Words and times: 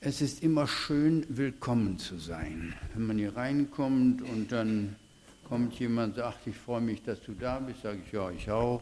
Es 0.00 0.20
ist 0.20 0.44
immer 0.44 0.68
schön, 0.68 1.26
willkommen 1.28 1.98
zu 1.98 2.20
sein. 2.20 2.72
Wenn 2.94 3.08
man 3.08 3.18
hier 3.18 3.36
reinkommt 3.36 4.22
und 4.22 4.52
dann 4.52 4.94
kommt 5.42 5.76
jemand 5.80 6.16
und 6.16 6.22
sagt, 6.22 6.46
ich 6.46 6.56
freue 6.56 6.80
mich, 6.80 7.02
dass 7.02 7.20
du 7.22 7.32
da 7.32 7.58
bist, 7.58 7.82
sage 7.82 7.98
ich, 8.06 8.12
ja, 8.12 8.30
ich 8.30 8.48
auch. 8.48 8.80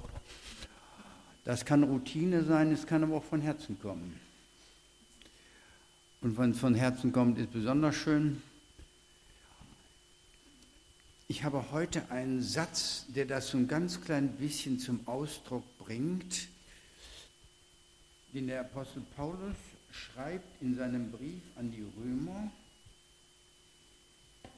Das 1.47 1.65
kann 1.65 1.85
Routine 1.85 2.45
sein, 2.45 2.71
es 2.71 2.87
kann 2.87 3.03
aber 3.03 3.17
auch 3.17 3.25
von 3.25 3.41
Herzen 3.41 3.81
kommen. 3.81 4.21
Und 6.21 6.37
wenn 6.37 6.51
es 6.51 6.59
von 6.59 6.75
Herzen 6.75 7.13
kommt, 7.13 7.39
ist 7.39 7.51
besonders 7.51 7.97
schön. 7.97 8.43
Ich 11.29 11.45
habe 11.45 11.73
heute 11.73 12.11
einen 12.11 12.43
Satz, 12.43 13.07
der 13.09 13.25
das 13.25 13.49
so 13.49 13.57
ein 13.57 13.69
ganz 13.69 14.03
klein 14.03 14.37
bisschen 14.37 14.79
zum 14.79 15.01
Ausdruck 15.09 15.65
bringt, 15.79 16.49
den 18.35 18.49
der 18.49 18.61
Apostel 18.61 19.01
Paulus 19.17 19.57
schreibt 19.91 20.63
in 20.63 20.77
seinem 20.77 21.11
Brief 21.11 21.43
an 21.57 21.71
die 21.71 21.85
Römer. 21.99 22.51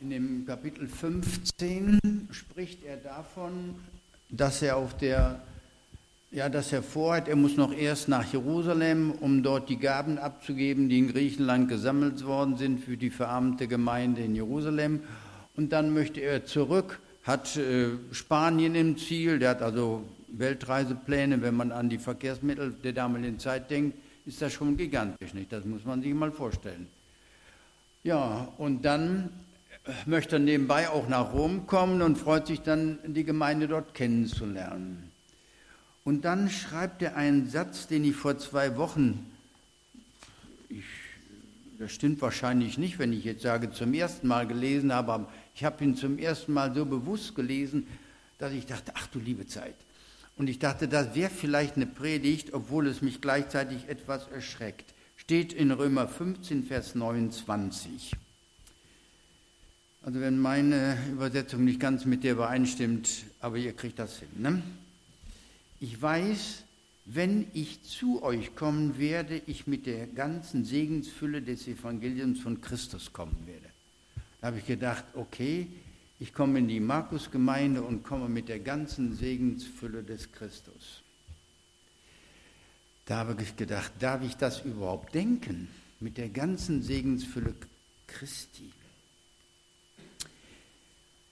In 0.00 0.10
dem 0.10 0.46
Kapitel 0.46 0.86
15 0.86 2.28
spricht 2.30 2.84
er 2.84 2.96
davon, 2.98 3.74
dass 4.30 4.62
er 4.62 4.76
auf 4.76 4.96
der 4.96 5.40
ja, 6.30 6.50
dass 6.50 6.72
er 6.72 6.82
vorhat, 6.82 7.26
er 7.26 7.36
muss 7.36 7.56
noch 7.56 7.72
erst 7.72 8.08
nach 8.08 8.30
Jerusalem, 8.30 9.12
um 9.12 9.42
dort 9.42 9.70
die 9.70 9.78
Gaben 9.78 10.18
abzugeben, 10.18 10.90
die 10.90 10.98
in 10.98 11.08
Griechenland 11.08 11.68
gesammelt 11.70 12.24
worden 12.26 12.58
sind 12.58 12.84
für 12.84 12.98
die 12.98 13.08
verarmte 13.08 13.66
Gemeinde 13.66 14.22
in 14.22 14.34
Jerusalem. 14.34 15.00
Und 15.56 15.72
dann 15.72 15.94
möchte 15.94 16.20
er 16.20 16.44
zurück, 16.44 17.00
hat 17.22 17.56
äh, 17.56 17.88
Spanien 18.12 18.74
im 18.74 18.98
Ziel, 18.98 19.38
der 19.38 19.50
hat 19.50 19.62
also 19.62 20.04
Weltreisepläne, 20.28 21.40
wenn 21.40 21.54
man 21.54 21.72
an 21.72 21.88
die 21.88 21.98
Verkehrsmittel 21.98 22.74
der 22.84 22.92
damaligen 22.92 23.38
Zeit 23.38 23.70
denkt, 23.70 23.96
ist 24.28 24.42
das 24.42 24.52
schon 24.52 24.76
gigantisch, 24.76 25.32
nicht? 25.32 25.50
Das 25.50 25.64
muss 25.64 25.86
man 25.86 26.02
sich 26.02 26.12
mal 26.12 26.30
vorstellen. 26.30 26.86
Ja, 28.04 28.52
und 28.58 28.84
dann 28.84 29.30
möchte 30.04 30.36
er 30.36 30.40
nebenbei 30.40 30.90
auch 30.90 31.08
nach 31.08 31.32
Rom 31.32 31.66
kommen 31.66 32.02
und 32.02 32.18
freut 32.18 32.46
sich 32.46 32.60
dann, 32.60 32.98
die 33.06 33.24
Gemeinde 33.24 33.68
dort 33.68 33.94
kennenzulernen. 33.94 35.10
Und 36.04 36.26
dann 36.26 36.50
schreibt 36.50 37.00
er 37.00 37.16
einen 37.16 37.48
Satz, 37.48 37.86
den 37.86 38.04
ich 38.04 38.14
vor 38.14 38.38
zwei 38.38 38.76
Wochen, 38.76 39.26
ich, 40.68 40.84
das 41.78 41.92
stimmt 41.92 42.20
wahrscheinlich 42.20 42.76
nicht, 42.76 42.98
wenn 42.98 43.14
ich 43.14 43.24
jetzt 43.24 43.42
sage, 43.42 43.70
zum 43.70 43.94
ersten 43.94 44.28
Mal 44.28 44.46
gelesen 44.46 44.92
habe, 44.92 45.12
aber 45.12 45.32
ich 45.54 45.64
habe 45.64 45.82
ihn 45.82 45.96
zum 45.96 46.18
ersten 46.18 46.52
Mal 46.52 46.74
so 46.74 46.84
bewusst 46.84 47.34
gelesen, 47.34 47.86
dass 48.36 48.52
ich 48.52 48.66
dachte, 48.66 48.92
ach 48.94 49.06
du 49.06 49.18
liebe 49.18 49.46
Zeit. 49.46 49.74
Und 50.38 50.48
ich 50.48 50.60
dachte, 50.60 50.86
das 50.86 51.16
wäre 51.16 51.30
vielleicht 51.30 51.74
eine 51.74 51.86
Predigt, 51.86 52.54
obwohl 52.54 52.86
es 52.86 53.02
mich 53.02 53.20
gleichzeitig 53.20 53.88
etwas 53.88 54.28
erschreckt. 54.28 54.94
Steht 55.16 55.52
in 55.52 55.72
Römer 55.72 56.06
15, 56.06 56.64
Vers 56.64 56.94
29. 56.94 58.12
Also 60.02 60.20
wenn 60.20 60.38
meine 60.38 60.96
Übersetzung 61.10 61.64
nicht 61.64 61.80
ganz 61.80 62.04
mit 62.04 62.22
der 62.22 62.34
übereinstimmt, 62.34 63.24
aber 63.40 63.56
ihr 63.56 63.72
kriegt 63.72 63.98
das 63.98 64.20
hin. 64.20 64.28
Ne? 64.38 64.62
Ich 65.80 66.00
weiß, 66.00 66.62
wenn 67.04 67.48
ich 67.52 67.82
zu 67.82 68.22
euch 68.22 68.54
kommen 68.54 68.96
werde, 68.96 69.42
ich 69.46 69.66
mit 69.66 69.86
der 69.86 70.06
ganzen 70.06 70.64
Segensfülle 70.64 71.42
des 71.42 71.66
Evangeliums 71.66 72.40
von 72.40 72.60
Christus 72.60 73.12
kommen 73.12 73.36
werde. 73.44 73.66
Da 74.40 74.48
habe 74.48 74.58
ich 74.58 74.66
gedacht, 74.66 75.04
okay, 75.14 75.66
ich 76.20 76.34
komme 76.34 76.58
in 76.58 76.68
die 76.68 76.80
Markusgemeinde 76.80 77.82
und 77.82 78.02
komme 78.02 78.28
mit 78.28 78.48
der 78.48 78.58
ganzen 78.58 79.14
Segensfülle 79.14 80.02
des 80.02 80.32
Christus. 80.32 81.02
Da 83.06 83.18
habe 83.18 83.42
ich 83.42 83.56
gedacht, 83.56 83.92
darf 84.00 84.22
ich 84.22 84.36
das 84.36 84.64
überhaupt 84.64 85.14
denken? 85.14 85.68
Mit 86.00 86.18
der 86.18 86.28
ganzen 86.28 86.82
Segensfülle 86.82 87.54
Christi. 88.06 88.72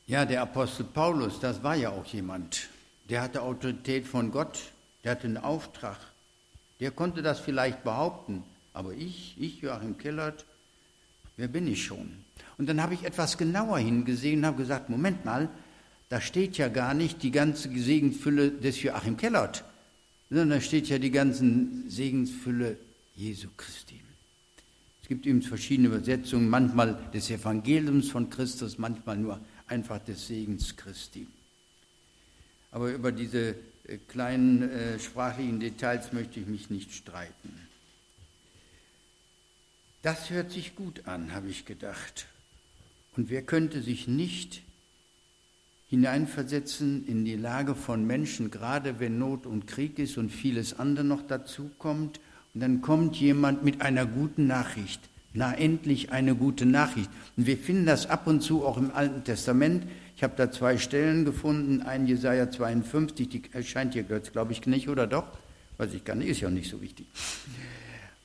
Ja, 0.06 0.24
der 0.24 0.42
Apostel 0.42 0.84
Paulus, 0.84 1.40
das 1.40 1.62
war 1.62 1.74
ja 1.74 1.90
auch 1.90 2.06
jemand, 2.06 2.68
der 3.08 3.22
hatte 3.22 3.42
Autorität 3.42 4.06
von 4.06 4.30
Gott, 4.30 4.72
der 5.02 5.12
hatte 5.12 5.26
einen 5.26 5.36
Auftrag. 5.36 5.98
Der 6.78 6.92
konnte 6.92 7.22
das 7.22 7.40
vielleicht 7.40 7.82
behaupten, 7.82 8.44
aber 8.72 8.92
ich, 8.92 9.34
ich 9.38 9.60
Joachim 9.60 9.98
Kellert, 9.98 10.44
wer 11.36 11.48
bin 11.48 11.66
ich 11.66 11.84
schon? 11.84 12.10
Und 12.58 12.68
dann 12.68 12.82
habe 12.82 12.94
ich 12.94 13.04
etwas 13.04 13.38
genauer 13.38 13.78
hingesehen 13.78 14.40
und 14.40 14.46
habe 14.46 14.56
gesagt, 14.58 14.88
Moment 14.88 15.24
mal, 15.24 15.48
da 16.08 16.20
steht 16.20 16.56
ja 16.56 16.68
gar 16.68 16.94
nicht 16.94 17.22
die 17.22 17.30
ganze 17.30 17.68
Segensfülle 17.70 18.50
des 18.50 18.82
Joachim 18.82 19.16
Kellert, 19.16 19.64
sondern 20.30 20.50
da 20.50 20.60
steht 20.60 20.88
ja 20.88 20.98
die 20.98 21.10
ganze 21.10 21.44
Segensfülle 21.88 22.76
Jesu 23.14 23.48
Christi. 23.56 24.00
Es 25.02 25.08
gibt 25.08 25.26
eben 25.26 25.42
verschiedene 25.42 25.88
Übersetzungen, 25.88 26.48
manchmal 26.48 26.98
des 27.14 27.30
Evangeliums 27.30 28.10
von 28.10 28.28
Christus, 28.28 28.78
manchmal 28.78 29.16
nur 29.16 29.40
einfach 29.68 29.98
des 30.00 30.26
Segens 30.26 30.76
Christi. 30.76 31.26
Aber 32.72 32.92
über 32.92 33.12
diese 33.12 33.54
äh, 33.86 33.98
kleinen 34.08 34.62
äh, 34.68 34.98
sprachlichen 34.98 35.60
Details 35.60 36.12
möchte 36.12 36.40
ich 36.40 36.46
mich 36.46 36.70
nicht 36.70 36.92
streiten. 36.92 37.65
Das 40.06 40.30
hört 40.30 40.52
sich 40.52 40.76
gut 40.76 41.08
an, 41.08 41.34
habe 41.34 41.48
ich 41.48 41.64
gedacht. 41.64 42.26
Und 43.16 43.28
wer 43.28 43.42
könnte 43.42 43.82
sich 43.82 44.06
nicht 44.06 44.62
hineinversetzen 45.90 47.04
in 47.08 47.24
die 47.24 47.34
Lage 47.34 47.74
von 47.74 48.06
Menschen, 48.06 48.52
gerade 48.52 49.00
wenn 49.00 49.18
Not 49.18 49.46
und 49.46 49.66
Krieg 49.66 49.98
ist 49.98 50.16
und 50.16 50.30
vieles 50.30 50.78
andere 50.78 51.04
noch 51.04 51.26
dazu 51.26 51.72
kommt, 51.78 52.20
und 52.54 52.60
dann 52.60 52.82
kommt 52.82 53.16
jemand 53.16 53.64
mit 53.64 53.80
einer 53.80 54.06
guten 54.06 54.46
Nachricht. 54.46 55.00
Na, 55.34 55.52
endlich 55.52 56.12
eine 56.12 56.36
gute 56.36 56.66
Nachricht. 56.66 57.10
Und 57.36 57.48
wir 57.48 57.58
finden 57.58 57.86
das 57.86 58.06
ab 58.06 58.28
und 58.28 58.42
zu 58.42 58.64
auch 58.64 58.76
im 58.76 58.92
Alten 58.92 59.24
Testament. 59.24 59.88
Ich 60.14 60.22
habe 60.22 60.34
da 60.36 60.52
zwei 60.52 60.78
Stellen 60.78 61.24
gefunden, 61.24 61.82
ein 61.82 62.06
Jesaja 62.06 62.48
52, 62.48 63.28
die 63.28 63.42
erscheint 63.50 63.94
hier, 63.94 64.04
glaube 64.04 64.52
ich, 64.52 64.64
nicht, 64.66 64.88
oder 64.88 65.08
doch? 65.08 65.26
Weiß 65.78 65.92
ich 65.94 66.04
gar 66.04 66.14
nicht, 66.14 66.28
ist 66.28 66.42
ja 66.42 66.46
auch 66.46 66.52
nicht 66.52 66.70
so 66.70 66.80
wichtig. 66.80 67.08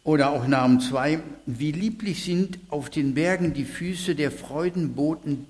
Oder 0.03 0.31
auch 0.31 0.47
Namen 0.47 0.79
2, 0.79 1.21
wie 1.45 1.71
lieblich 1.71 2.23
sind 2.23 2.57
auf 2.69 2.89
den 2.89 3.13
Bergen 3.13 3.53
die 3.53 3.65
Füße 3.65 4.15
der 4.15 4.31
Freudenboten, 4.31 5.45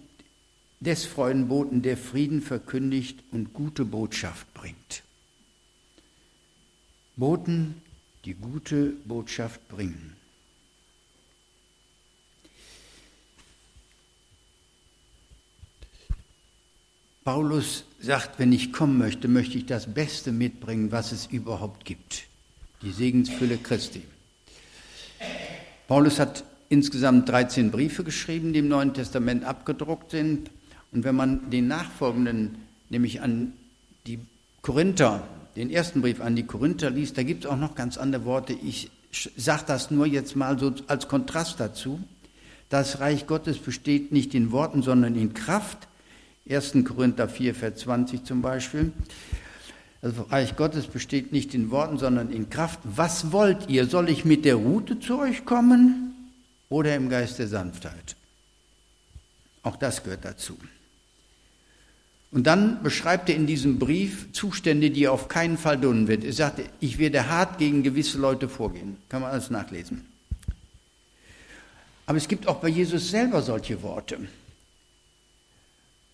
des 0.81 1.05
Freudenboten, 1.05 1.81
der 1.81 1.95
Frieden 1.95 2.41
verkündigt 2.41 3.23
und 3.31 3.53
gute 3.53 3.85
Botschaft 3.85 4.51
bringt. 4.53 5.03
Boten, 7.15 7.81
die 8.25 8.33
gute 8.33 8.93
Botschaft 9.05 9.65
bringen. 9.69 10.15
Paulus 17.23 17.85
sagt, 17.99 18.39
wenn 18.39 18.51
ich 18.51 18.73
kommen 18.73 18.97
möchte, 18.97 19.27
möchte 19.27 19.57
ich 19.57 19.67
das 19.67 19.93
Beste 19.93 20.31
mitbringen, 20.31 20.91
was 20.91 21.11
es 21.11 21.27
überhaupt 21.27 21.85
gibt. 21.85 22.23
Die 22.81 22.91
Segensfülle 22.91 23.57
Christi. 23.57 24.01
Paulus 25.91 26.19
hat 26.19 26.45
insgesamt 26.69 27.27
13 27.27 27.69
Briefe 27.69 28.05
geschrieben, 28.05 28.53
die 28.53 28.59
im 28.59 28.69
Neuen 28.69 28.93
Testament 28.93 29.43
abgedruckt 29.43 30.11
sind. 30.11 30.49
Und 30.93 31.03
wenn 31.03 31.15
man 31.15 31.49
den 31.49 31.67
nachfolgenden, 31.67 32.59
nämlich 32.89 33.19
an 33.19 33.51
die 34.07 34.21
Korinther, 34.61 35.27
den 35.57 35.69
ersten 35.69 35.99
Brief 35.99 36.21
an 36.21 36.37
die 36.37 36.45
Korinther 36.45 36.91
liest, 36.91 37.17
da 37.17 37.23
gibt 37.23 37.43
es 37.43 37.51
auch 37.51 37.57
noch 37.57 37.75
ganz 37.75 37.97
andere 37.97 38.23
Worte. 38.23 38.53
Ich 38.53 38.89
sage 39.35 39.63
das 39.67 39.91
nur 39.91 40.05
jetzt 40.05 40.37
mal 40.37 40.57
so 40.57 40.73
als 40.87 41.09
Kontrast 41.09 41.59
dazu. 41.59 41.99
Das 42.69 43.01
Reich 43.01 43.27
Gottes 43.27 43.57
besteht 43.57 44.13
nicht 44.13 44.33
in 44.33 44.53
Worten, 44.53 44.83
sondern 44.83 45.17
in 45.17 45.33
Kraft. 45.33 45.89
1. 46.49 46.85
Korinther 46.85 47.27
4, 47.27 47.53
Vers 47.53 47.79
20 47.79 48.23
zum 48.23 48.41
Beispiel. 48.41 48.93
Das 50.01 50.13
Reich 50.31 50.55
Gottes 50.55 50.87
besteht 50.87 51.31
nicht 51.31 51.53
in 51.53 51.69
Worten, 51.69 51.99
sondern 51.99 52.31
in 52.31 52.49
Kraft. 52.49 52.79
Was 52.83 53.31
wollt 53.31 53.69
ihr? 53.69 53.85
Soll 53.85 54.09
ich 54.09 54.25
mit 54.25 54.45
der 54.45 54.55
Rute 54.55 54.99
zu 54.99 55.19
euch 55.19 55.45
kommen 55.45 56.15
oder 56.69 56.95
im 56.95 57.09
Geist 57.09 57.37
der 57.37 57.47
Sanftheit? 57.47 58.15
Auch 59.61 59.75
das 59.75 60.03
gehört 60.03 60.25
dazu. 60.25 60.57
Und 62.31 62.47
dann 62.47 62.81
beschreibt 62.81 63.29
er 63.29 63.35
in 63.35 63.45
diesem 63.45 63.77
Brief 63.77 64.31
Zustände, 64.31 64.89
die 64.89 65.03
er 65.03 65.11
auf 65.11 65.27
keinen 65.27 65.57
Fall 65.57 65.79
tun 65.79 66.07
wird. 66.07 66.23
Er 66.23 66.33
sagt, 66.33 66.61
ich 66.79 66.97
werde 66.97 67.29
hart 67.29 67.59
gegen 67.59 67.83
gewisse 67.83 68.17
Leute 68.17 68.47
vorgehen. 68.47 68.97
Kann 69.09 69.21
man 69.21 69.31
alles 69.31 69.49
nachlesen. 69.49 70.05
Aber 72.05 72.17
es 72.17 72.27
gibt 72.27 72.47
auch 72.47 72.57
bei 72.57 72.69
Jesus 72.69 73.09
selber 73.11 73.41
solche 73.41 73.83
Worte. 73.83 74.17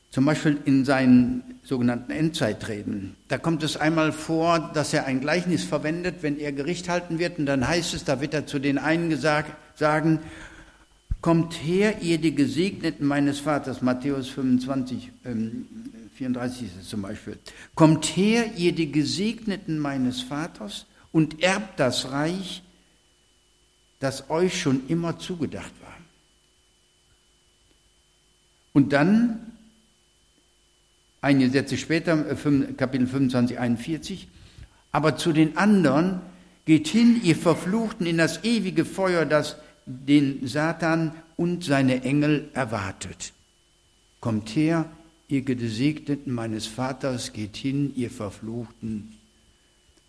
Zum 0.09 0.25
Beispiel 0.25 0.57
in 0.65 0.86
seinen 0.86 1.44
sogenannten 1.63 2.12
Endzeitreden. 2.12 3.15
Da 3.27 3.38
kommt 3.38 3.62
es 3.63 3.77
einmal 3.77 4.13
vor, 4.13 4.71
dass 4.74 4.94
er 4.94 5.06
ein 5.06 5.19
Gleichnis 5.19 5.63
verwendet, 5.63 6.18
wenn 6.21 6.39
er 6.39 6.54
Gericht 6.54 6.89
halten 6.89 7.19
wird. 7.19 7.39
Und 7.39 7.45
dann 7.45 7.68
heißt 7.68 7.94
es, 7.94 8.06
da 8.06 8.21
wird 8.21 8.33
er 8.33 8.48
zu 8.48 8.59
den 8.59 8.77
einen 8.77 9.09
gesagt, 9.09 9.51
sagen, 9.77 10.19
kommt 11.21 11.54
her, 11.56 12.01
ihr 12.01 12.19
die 12.19 12.33
Gesegneten 12.33 13.06
meines 13.06 13.39
Vaters, 13.39 13.81
Matthäus 13.81 14.30
25, 14.30 15.12
ähm, 15.25 15.68
34 16.15 16.68
ist 16.68 16.81
es 16.81 16.89
zum 16.89 17.01
Beispiel. 17.01 17.38
Kommt 17.75 18.06
her, 18.06 18.51
ihr 18.56 18.71
die 18.71 18.92
Gesegneten 18.92 19.77
meines 19.77 20.21
Vaters, 20.21 20.86
und 21.12 21.42
erbt 21.42 21.80
das 21.80 22.12
Reich, 22.12 22.62
das 24.00 24.30
euch 24.30 24.62
schon 24.62 24.88
immer 24.88 25.18
zugedacht 25.18 25.71
war. 25.81 25.98
Und 28.74 28.94
dann, 28.94 29.56
einige 31.21 31.51
Sätze 31.51 31.77
später, 31.77 32.25
äh, 32.29 32.73
Kapitel 32.73 33.07
25, 33.07 33.59
41, 33.59 34.27
aber 34.91 35.17
zu 35.17 35.33
den 35.33 35.57
anderen, 35.57 36.21
geht 36.65 36.87
hin, 36.87 37.21
ihr 37.23 37.35
Verfluchten, 37.35 38.05
in 38.05 38.17
das 38.17 38.43
ewige 38.43 38.83
Feuer, 38.85 39.25
das 39.25 39.55
den 39.85 40.45
Satan 40.45 41.13
und 41.37 41.63
seine 41.63 42.03
Engel 42.03 42.49
erwartet. 42.53 43.31
Kommt 44.19 44.49
her, 44.49 44.89
ihr 45.29 45.43
Gesegneten 45.43 46.33
meines 46.33 46.67
Vaters, 46.67 47.31
geht 47.31 47.55
hin, 47.55 47.93
ihr 47.95 48.11
Verfluchten, 48.11 49.13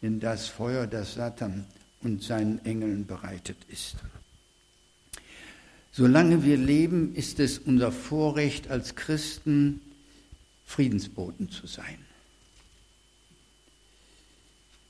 in 0.03 0.21
das 0.21 0.49
Feuer, 0.49 0.87
das 0.87 1.15
Satan 1.15 1.65
und 2.03 2.23
seinen 2.23 2.65
Engeln 2.65 3.07
bereitet 3.07 3.57
ist. 3.69 3.97
Solange 5.93 6.45
wir 6.45 6.57
leben, 6.57 7.15
ist 7.15 7.41
es 7.41 7.59
unser 7.59 7.91
Vorrecht 7.93 8.71
als 8.71 8.95
Christen, 8.95 9.81
Friedensboten 10.69 11.51
zu 11.51 11.67
sein 11.67 11.99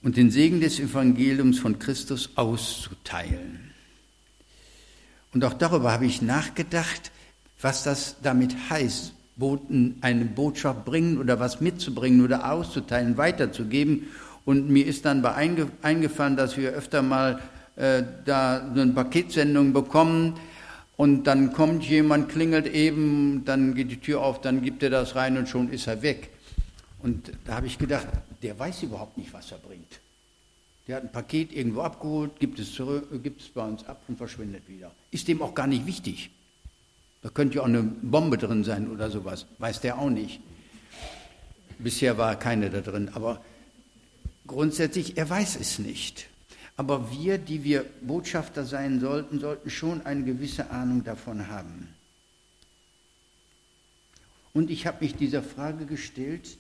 und 0.03 0.17
den 0.17 0.33
Segen 0.33 0.61
des 0.61 0.81
Evangeliums 0.81 1.61
von 1.61 1.79
Christus 1.79 2.31
auszuteilen. 2.35 3.71
Und 5.33 5.45
auch 5.45 5.55
darüber 5.55 5.93
habe 5.93 6.05
ich 6.05 6.21
nachgedacht, 6.21 7.13
was 7.61 7.85
das 7.85 8.17
damit 8.23 8.57
heißt, 8.71 9.15
Boten 9.37 9.99
eine 10.01 10.25
Botschaft 10.25 10.85
bringen 10.85 11.17
oder 11.17 11.39
was 11.39 11.61
mitzubringen 11.61 12.25
oder 12.25 12.51
auszuteilen, 12.51 13.17
weiterzugeben. 13.17 14.09
Und 14.45 14.69
mir 14.69 14.85
ist 14.85 15.05
dann 15.05 15.25
eingefallen, 15.25 16.37
dass 16.37 16.57
wir 16.57 16.71
öfter 16.71 17.03
mal 17.03 17.41
äh, 17.77 18.03
da 18.25 18.69
so 18.75 18.81
eine 18.81 18.93
Paketsendung 18.93 19.73
bekommen 19.73 20.35
und 20.99 21.29
dann 21.29 21.53
kommt 21.53 21.85
jemand, 21.85 22.29
klingelt 22.29 22.67
eben, 22.67 23.45
dann 23.45 23.77
geht 23.77 23.93
die 23.93 24.01
Tür 24.01 24.21
auf, 24.21 24.41
dann 24.41 24.63
gibt 24.63 24.83
er 24.83 24.91
das 24.91 25.15
rein 25.15 25.39
und 25.39 25.49
schon 25.49 25.71
ist 25.71 25.87
er 25.87 26.03
weg. 26.03 26.31
Und 26.99 27.31
da 27.45 27.55
habe 27.55 27.69
ich 27.69 27.79
gedacht, 27.79 28.09
der 28.43 28.59
weiß 28.59 28.83
überhaupt 28.83 29.17
nicht, 29.17 29.33
was 29.33 29.53
er 29.53 29.59
bringt. 29.59 30.01
Der 30.89 30.97
hat 30.97 31.05
ein 31.05 31.13
Paket 31.13 31.53
irgendwo 31.53 31.83
abgeholt, 31.83 32.41
gibt 32.41 32.59
es, 32.59 32.75
zurück, 32.75 33.23
gibt 33.23 33.43
es 33.43 33.49
bei 33.49 33.65
uns 33.65 33.87
ab 33.87 34.03
und 34.09 34.19
verschwindet 34.19 34.69
wieder. 34.69 34.91
Ist 35.13 35.29
dem 35.29 35.41
auch 35.41 35.55
gar 35.55 35.69
nicht 35.69 35.87
wichtig. 35.87 36.31
Da 37.23 37.29
könnte 37.29 37.57
ja 37.57 37.63
auch 37.63 37.67
eine 37.67 37.85
Bombe 37.85 38.37
drin 38.37 38.65
sein 38.65 38.91
oder 38.91 39.09
sowas. 39.09 39.47
Weiß 39.59 39.81
der 39.81 40.01
auch 40.01 40.11
nicht. 40.11 40.41
Bisher 41.79 42.19
war 42.19 42.35
keine 42.35 42.71
da 42.71 42.81
drin. 42.81 43.09
Aber 43.15 43.41
grundsätzlich, 44.49 45.17
er 45.17 45.31
weiß 45.31 45.61
es 45.61 45.79
nicht. 45.79 46.29
Aber 46.79 47.11
wir, 47.11 47.39
die 47.39 47.65
wir 47.65 47.85
Botschafter 48.03 48.65
sein 48.65 49.01
sollten, 49.01 49.41
sollten 49.41 49.69
schon 49.69 50.07
eine 50.07 50.23
gewisse 50.23 50.71
Ahnung 50.71 51.03
davon 51.03 51.49
haben. 51.49 51.89
Und 54.55 54.71
ich 54.71 54.87
habe 54.87 55.05
mich 55.05 55.17
dieser 55.17 55.43
Frage 55.43 55.87
gestellt, 55.87 56.57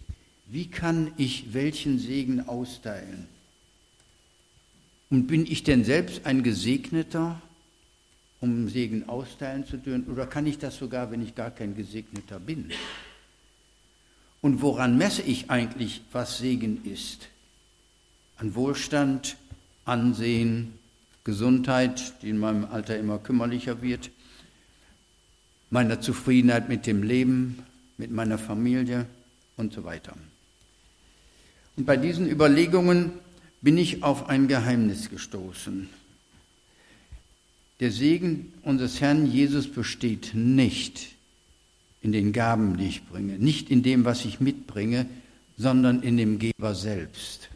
wie 0.46 0.68
kann 0.68 1.12
ich 1.18 1.54
welchen 1.54 2.00
Segen 2.00 2.48
austeilen? 2.48 3.28
Und 5.08 5.28
bin 5.28 5.46
ich 5.46 5.62
denn 5.62 5.84
selbst 5.84 6.26
ein 6.26 6.42
Gesegneter, 6.42 7.40
um 8.40 8.68
Segen 8.68 9.08
austeilen 9.08 9.66
zu 9.66 9.76
dürfen? 9.76 10.08
Oder 10.12 10.26
kann 10.26 10.48
ich 10.48 10.58
das 10.58 10.78
sogar, 10.78 11.12
wenn 11.12 11.22
ich 11.22 11.36
gar 11.36 11.52
kein 11.52 11.76
Gesegneter 11.76 12.40
bin? 12.40 12.72
Und 14.40 14.62
woran 14.62 14.98
messe 14.98 15.22
ich 15.22 15.48
eigentlich, 15.48 16.02
was 16.10 16.38
Segen 16.38 16.84
ist? 16.84 17.28
An 18.36 18.56
Wohlstand, 18.56 19.36
Ansehen, 19.88 20.74
Gesundheit, 21.24 22.14
die 22.22 22.30
in 22.30 22.38
meinem 22.38 22.64
Alter 22.64 22.98
immer 22.98 23.18
kümmerlicher 23.18 23.82
wird, 23.82 24.10
meiner 25.70 26.00
Zufriedenheit 26.00 26.68
mit 26.68 26.86
dem 26.86 27.02
Leben, 27.02 27.62
mit 27.96 28.10
meiner 28.10 28.38
Familie 28.38 29.06
und 29.56 29.72
so 29.72 29.84
weiter. 29.84 30.14
Und 31.76 31.84
bei 31.84 31.96
diesen 31.96 32.28
Überlegungen 32.28 33.12
bin 33.60 33.76
ich 33.76 34.02
auf 34.02 34.28
ein 34.28 34.48
Geheimnis 34.48 35.10
gestoßen. 35.10 35.88
Der 37.80 37.92
Segen 37.92 38.52
unseres 38.62 39.00
Herrn 39.00 39.30
Jesus 39.30 39.68
besteht 39.68 40.32
nicht 40.34 41.10
in 42.00 42.12
den 42.12 42.32
Gaben, 42.32 42.76
die 42.76 42.88
ich 42.88 43.04
bringe, 43.06 43.38
nicht 43.38 43.70
in 43.70 43.82
dem, 43.82 44.04
was 44.04 44.24
ich 44.24 44.40
mitbringe, 44.40 45.06
sondern 45.56 46.02
in 46.02 46.16
dem 46.16 46.38
Geber 46.38 46.74
selbst. 46.74 47.50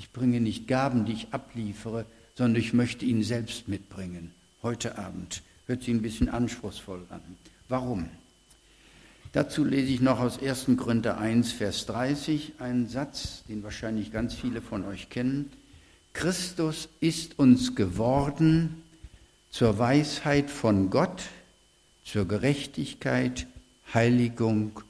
Ich 0.00 0.12
bringe 0.12 0.40
nicht 0.40 0.66
Gaben, 0.66 1.04
die 1.04 1.12
ich 1.12 1.34
abliefere, 1.34 2.06
sondern 2.34 2.58
ich 2.58 2.72
möchte 2.72 3.04
ihn 3.04 3.22
selbst 3.22 3.68
mitbringen. 3.68 4.32
Heute 4.62 4.96
Abend 4.96 5.42
hört 5.66 5.82
sich 5.82 5.90
ein 5.90 6.00
bisschen 6.00 6.30
anspruchsvoll 6.30 7.04
an. 7.10 7.20
Warum? 7.68 8.08
Dazu 9.32 9.62
lese 9.62 9.92
ich 9.92 10.00
noch 10.00 10.18
aus 10.18 10.42
1. 10.42 10.68
Korinther 10.78 11.18
1, 11.18 11.52
Vers 11.52 11.84
30 11.84 12.54
einen 12.60 12.88
Satz, 12.88 13.44
den 13.46 13.62
wahrscheinlich 13.62 14.10
ganz 14.10 14.32
viele 14.32 14.62
von 14.62 14.86
euch 14.86 15.10
kennen. 15.10 15.52
Christus 16.14 16.88
ist 17.00 17.38
uns 17.38 17.74
geworden 17.74 18.82
zur 19.50 19.78
Weisheit 19.78 20.48
von 20.48 20.88
Gott, 20.88 21.24
zur 22.06 22.26
Gerechtigkeit, 22.26 23.46
Heiligung 23.92 24.80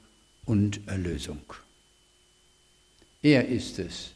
und 0.45 0.87
Erlösung. 0.87 1.41
Er 3.21 3.49
ist 3.49 3.77
es, 3.77 4.13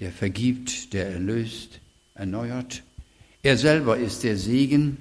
der 0.00 0.12
vergibt, 0.12 0.92
der 0.92 1.08
erlöst, 1.08 1.80
erneuert. 2.14 2.82
Er 3.42 3.56
selber 3.56 3.96
ist 3.96 4.24
der 4.24 4.36
Segen. 4.36 4.96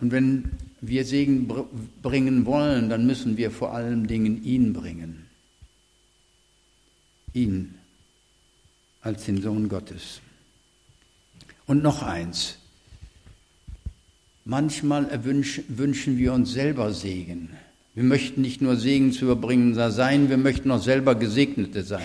Und 0.00 0.12
wenn 0.12 0.50
wir 0.80 1.04
Segen 1.04 1.50
bringen 2.02 2.46
wollen, 2.46 2.88
dann 2.88 3.06
müssen 3.06 3.36
wir 3.36 3.50
vor 3.50 3.74
allen 3.74 4.06
Dingen 4.06 4.42
ihn 4.44 4.72
bringen. 4.72 5.26
Ihn 7.34 7.74
als 9.02 9.24
den 9.24 9.40
Sohn 9.40 9.68
Gottes. 9.68 10.20
Und 11.66 11.82
noch 11.82 12.02
eins. 12.02 12.56
Manchmal 14.44 15.22
wünschen 15.24 16.18
wir 16.18 16.32
uns 16.32 16.52
selber 16.52 16.92
Segen. 16.92 17.50
Wir 17.94 18.04
möchten 18.04 18.40
nicht 18.40 18.62
nur 18.62 18.76
Segen 18.76 19.12
zu 19.12 19.26
überbringender 19.26 19.90
sein, 19.90 20.30
wir 20.30 20.38
möchten 20.38 20.70
auch 20.70 20.82
selber 20.82 21.14
Gesegnete 21.14 21.82
sein. 21.82 22.02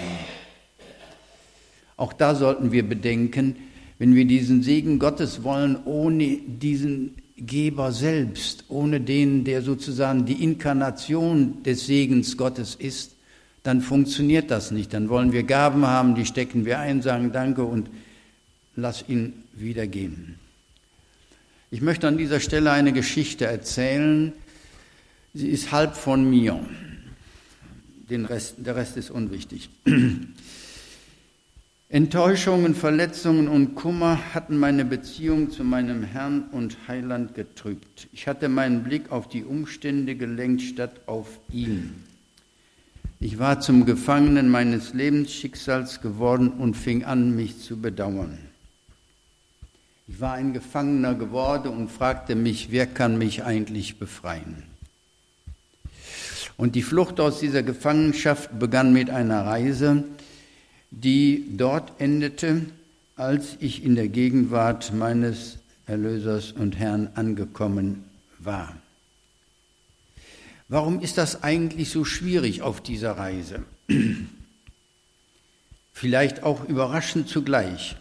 Auch 1.98 2.14
da 2.14 2.36
sollten 2.36 2.72
wir 2.72 2.88
bedenken, 2.88 3.56
wenn 3.98 4.16
wir 4.16 4.26
diesen 4.26 4.64
Segen 4.64 5.00
Gottes 5.00 5.44
wollen, 5.44 5.78
ohne 5.86 6.38
diesen 6.38 7.16
Geber 7.38 7.92
selbst, 7.92 8.66
ohne 8.70 9.02
den, 9.02 9.44
der 9.44 9.62
sozusagen 9.62 10.26
die 10.26 10.44
Inkarnation 10.44 11.64
des 11.64 11.86
Segens 11.86 12.38
Gottes 12.38 12.76
ist, 12.76 13.16
dann 13.64 13.82
funktioniert 13.82 14.52
das 14.52 14.72
nicht. 14.72 14.94
Dann 14.94 15.10
wollen 15.10 15.32
wir 15.32 15.44
Gaben 15.44 15.86
haben, 15.86 16.16
die 16.16 16.26
stecken 16.26 16.66
wir 16.66 16.80
ein, 16.80 17.02
sagen 17.02 17.32
Danke 17.32 17.64
und 17.64 17.90
lass 18.76 19.06
ihn 19.08 19.34
wieder 19.54 19.88
gehen. 19.88 20.36
Ich 21.72 21.82
möchte 21.82 22.08
an 22.08 22.18
dieser 22.18 22.40
Stelle 22.40 22.72
eine 22.72 22.94
Geschichte 22.94 23.46
erzählen. 23.46 24.34
Sie 25.34 25.50
ist 25.50 25.72
halb 25.72 25.96
von 25.96 26.30
mir. 26.30 26.60
Den 28.10 28.26
Rest, 28.26 28.56
der 28.60 28.76
Rest 28.76 28.98
ist 28.98 29.10
unwichtig. 29.10 29.70
Enttäuschungen, 31.96 32.76
Verletzungen 32.76 33.48
und 33.48 33.76
Kummer 33.76 34.20
hatten 34.34 34.58
meine 34.58 34.84
Beziehung 34.84 35.50
zu 35.50 35.64
meinem 35.64 36.04
Herrn 36.04 36.44
und 36.52 36.76
Heiland 36.90 37.36
getrübt. 37.36 38.10
Ich 38.12 38.28
hatte 38.28 38.50
meinen 38.50 38.84
Blick 38.84 39.14
auf 39.14 39.30
die 39.30 39.46
Umstände 39.46 40.16
gelenkt 40.16 40.62
statt 40.62 40.92
auf 41.06 41.40
ihn. 41.54 42.04
Ich 43.22 43.40
war 43.40 43.62
zum 43.62 43.86
Gefangenen 43.86 44.50
meines 44.50 44.94
Lebensschicksals 44.94 46.02
geworden 46.02 46.50
und 46.50 46.76
fing 46.76 47.06
an, 47.06 47.34
mich 47.34 47.62
zu 47.62 47.80
bedauern. 47.80 48.40
Ich 50.10 50.20
war 50.20 50.34
ein 50.34 50.52
Gefangener 50.52 51.16
geworden 51.16 51.70
und 51.70 51.90
fragte 51.90 52.36
mich, 52.36 52.72
wer 52.72 52.88
kann 52.88 53.18
mich 53.18 53.46
eigentlich 53.46 54.00
befreien? 54.00 54.64
Und 56.58 56.76
die 56.76 56.84
Flucht 56.84 57.22
aus 57.22 57.40
dieser 57.40 57.64
Gefangenschaft 57.64 58.60
begann 58.60 58.92
mit 58.92 59.10
einer 59.10 59.46
Reise, 59.46 60.04
die 61.04 61.46
dort 61.58 62.00
endete, 62.00 62.62
als 63.16 63.58
ich 63.60 63.84
in 63.84 63.96
der 63.96 64.08
Gegenwart 64.08 64.94
meines 64.94 65.58
Erlösers 65.86 66.52
und 66.52 66.78
Herrn 66.78 67.10
angekommen 67.16 68.06
war. 68.40 68.76
Warum 70.68 71.00
ist 71.00 71.18
das 71.18 71.44
eigentlich 71.44 71.90
so 71.90 72.06
schwierig 72.06 72.62
auf 72.62 72.82
dieser 72.82 73.12
Reise? 73.12 73.64
Vielleicht 75.94 76.44
auch 76.44 76.68
überraschend 76.68 77.30
zugleich. 77.30 77.96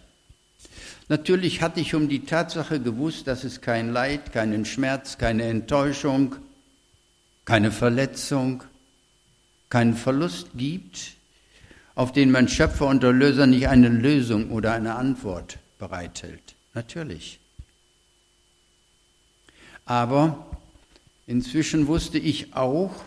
Natürlich 1.08 1.60
hatte 1.60 1.80
ich 1.80 1.94
um 1.94 2.08
die 2.08 2.24
Tatsache 2.24 2.80
gewusst, 2.80 3.26
dass 3.26 3.44
es 3.44 3.60
kein 3.60 3.92
Leid, 3.92 4.32
keinen 4.32 4.64
Schmerz, 4.64 5.18
keine 5.18 5.44
Enttäuschung, 5.44 6.36
keine 7.44 7.70
Verletzung, 7.70 8.64
keinen 9.68 9.94
Verlust 9.94 10.48
gibt, 10.56 11.14
auf 11.94 12.12
den 12.12 12.30
mein 12.30 12.48
Schöpfer 12.48 12.86
und 12.86 13.04
Erlöser 13.04 13.46
nicht 13.46 13.68
eine 13.68 13.88
Lösung 13.88 14.50
oder 14.50 14.72
eine 14.72 14.96
Antwort 14.96 15.58
bereithält. 15.78 16.54
natürlich. 16.74 17.38
Aber 19.84 20.58
inzwischen 21.26 21.86
wusste 21.86 22.18
ich 22.18 22.54
auch, 22.54 23.04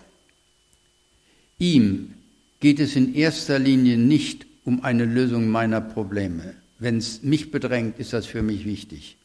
ihm 1.58 2.13
geht 2.60 2.79
es 2.79 2.96
in 2.96 3.13
erster 3.15 3.60
Linie 3.60 3.98
nicht 3.98 4.46
um 4.63 4.84
eine 4.84 5.06
Lösung 5.06 5.50
meiner 5.50 5.82
Probleme. 5.82 6.56
Wenn 6.79 6.98
es 6.98 7.24
mich 7.24 7.51
bedrängt, 7.51 8.00
ist 8.00 8.13
das 8.13 8.25
für 8.25 8.44
mich 8.44 8.65
wichtig. 8.65 9.17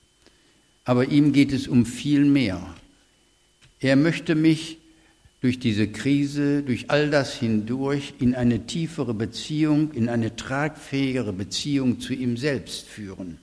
Aber 0.84 1.08
ihm 1.08 1.32
geht 1.32 1.52
es 1.52 1.68
um 1.68 1.84
viel 1.84 2.24
mehr. 2.24 2.74
Er 3.80 3.96
möchte 3.96 4.34
mich 4.34 4.78
durch 5.42 5.58
diese 5.58 5.88
Krise, 5.88 6.62
durch 6.62 6.88
all 6.88 7.10
das 7.10 7.34
hindurch 7.34 8.14
in 8.20 8.36
eine 8.36 8.64
tiefere 8.64 9.12
Beziehung, 9.12 9.92
in 9.92 10.08
eine 10.08 10.36
tragfähigere 10.36 11.32
Beziehung 11.32 11.98
zu 11.98 12.14
ihm 12.14 12.36
selbst 12.36 12.86
führen. 12.86 13.38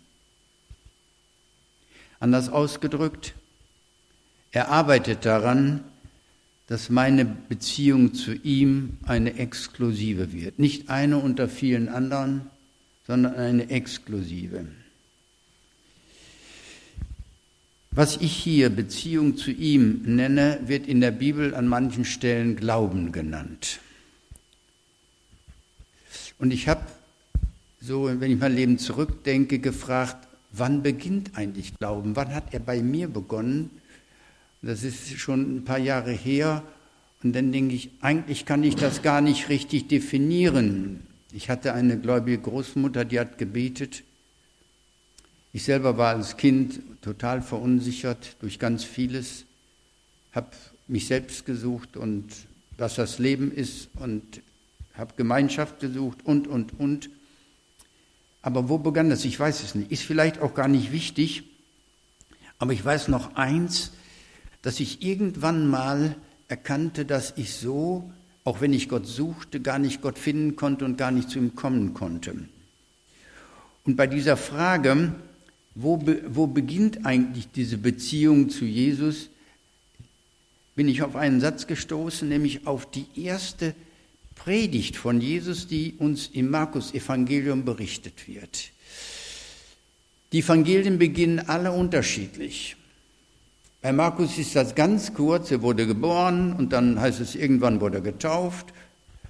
Anders 2.21 2.47
ausgedrückt, 2.47 3.35
er 4.51 4.69
arbeitet 4.69 5.25
daran, 5.25 5.83
dass 6.67 6.89
meine 6.89 7.25
Beziehung 7.25 8.13
zu 8.13 8.33
ihm 8.33 8.97
eine 9.05 9.37
exklusive 9.37 10.31
wird. 10.31 10.57
Nicht 10.57 10.89
eine 10.89 11.17
unter 11.17 11.49
vielen 11.49 11.89
anderen, 11.89 12.49
sondern 13.05 13.35
eine 13.35 13.69
exklusive. 13.69 14.65
Was 17.99 18.15
ich 18.15 18.33
hier 18.33 18.69
Beziehung 18.69 19.35
zu 19.35 19.51
ihm 19.51 20.03
nenne, 20.05 20.61
wird 20.65 20.87
in 20.87 21.01
der 21.01 21.11
Bibel 21.11 21.53
an 21.53 21.67
manchen 21.67 22.05
Stellen 22.05 22.55
Glauben 22.55 23.11
genannt. 23.11 23.81
Und 26.37 26.53
ich 26.53 26.69
habe 26.69 26.79
so, 27.81 28.05
wenn 28.05 28.31
ich 28.31 28.39
mein 28.39 28.55
Leben 28.55 28.77
zurückdenke, 28.77 29.59
gefragt, 29.59 30.29
wann 30.53 30.81
beginnt 30.81 31.31
eigentlich 31.35 31.77
Glauben? 31.77 32.15
Wann 32.15 32.33
hat 32.33 32.53
er 32.53 32.61
bei 32.61 32.81
mir 32.81 33.09
begonnen? 33.09 33.69
Das 34.61 34.85
ist 34.85 35.19
schon 35.19 35.57
ein 35.57 35.65
paar 35.65 35.79
Jahre 35.79 36.13
her. 36.13 36.63
Und 37.21 37.35
dann 37.35 37.51
denke 37.51 37.75
ich, 37.75 37.89
eigentlich 37.99 38.45
kann 38.45 38.63
ich 38.63 38.77
das 38.77 39.01
gar 39.01 39.19
nicht 39.19 39.49
richtig 39.49 39.89
definieren. 39.89 41.01
Ich 41.33 41.49
hatte 41.49 41.73
eine 41.73 41.99
gläubige 41.99 42.37
Großmutter, 42.37 43.03
die 43.03 43.19
hat 43.19 43.37
gebetet. 43.37 44.03
Ich 45.51 45.63
selber 45.63 45.97
war 45.97 46.15
als 46.15 46.37
Kind 46.37 46.79
total 47.01 47.41
verunsichert 47.41 48.35
durch 48.41 48.59
ganz 48.59 48.83
vieles, 48.83 49.45
habe 50.31 50.51
mich 50.87 51.07
selbst 51.07 51.45
gesucht 51.45 51.97
und 51.97 52.25
was 52.77 52.95
das 52.95 53.17
Leben 53.17 53.51
ist 53.51 53.89
und 53.95 54.41
habe 54.93 55.13
Gemeinschaft 55.17 55.79
gesucht 55.79 56.19
und, 56.23 56.47
und, 56.47 56.79
und. 56.79 57.09
Aber 58.41 58.69
wo 58.69 58.77
begann 58.77 59.09
das? 59.09 59.25
Ich 59.25 59.39
weiß 59.39 59.63
es 59.63 59.75
nicht. 59.75 59.91
Ist 59.91 60.03
vielleicht 60.03 60.39
auch 60.39 60.53
gar 60.53 60.67
nicht 60.67 60.91
wichtig. 60.91 61.43
Aber 62.59 62.73
ich 62.73 62.83
weiß 62.83 63.07
noch 63.07 63.35
eins, 63.35 63.91
dass 64.61 64.79
ich 64.79 65.01
irgendwann 65.01 65.67
mal 65.67 66.15
erkannte, 66.47 67.05
dass 67.05 67.33
ich 67.37 67.53
so, 67.53 68.11
auch 68.43 68.61
wenn 68.61 68.73
ich 68.73 68.89
Gott 68.89 69.07
suchte, 69.07 69.61
gar 69.61 69.79
nicht 69.79 70.01
Gott 70.01 70.19
finden 70.19 70.55
konnte 70.55 70.85
und 70.85 70.97
gar 70.97 71.11
nicht 71.11 71.29
zu 71.29 71.39
ihm 71.39 71.55
kommen 71.55 71.93
konnte. 71.93 72.35
Und 73.85 73.95
bei 73.95 74.07
dieser 74.07 74.37
Frage, 74.37 75.13
wo, 75.75 76.01
wo 76.27 76.47
beginnt 76.47 77.05
eigentlich 77.05 77.49
diese 77.51 77.77
Beziehung 77.77 78.49
zu 78.49 78.65
Jesus, 78.65 79.29
bin 80.75 80.87
ich 80.87 81.01
auf 81.03 81.15
einen 81.15 81.41
Satz 81.41 81.67
gestoßen, 81.67 82.27
nämlich 82.27 82.65
auf 82.65 82.89
die 82.89 83.05
erste 83.15 83.75
Predigt 84.35 84.95
von 84.95 85.19
Jesus, 85.19 85.67
die 85.67 85.95
uns 85.97 86.27
im 86.27 86.49
Markus-Evangelium 86.49 87.65
berichtet 87.65 88.27
wird. 88.27 88.71
Die 90.31 90.39
Evangelien 90.39 90.97
beginnen 90.97 91.39
alle 91.39 91.71
unterschiedlich. 91.71 92.77
Bei 93.81 93.91
Markus 93.91 94.37
ist 94.37 94.55
das 94.55 94.75
ganz 94.75 95.13
kurz, 95.13 95.51
er 95.51 95.61
wurde 95.61 95.87
geboren 95.87 96.53
und 96.53 96.71
dann 96.71 96.99
heißt 96.99 97.19
es, 97.19 97.35
irgendwann 97.35 97.81
wurde 97.81 97.97
er 97.97 98.03
getauft, 98.03 98.67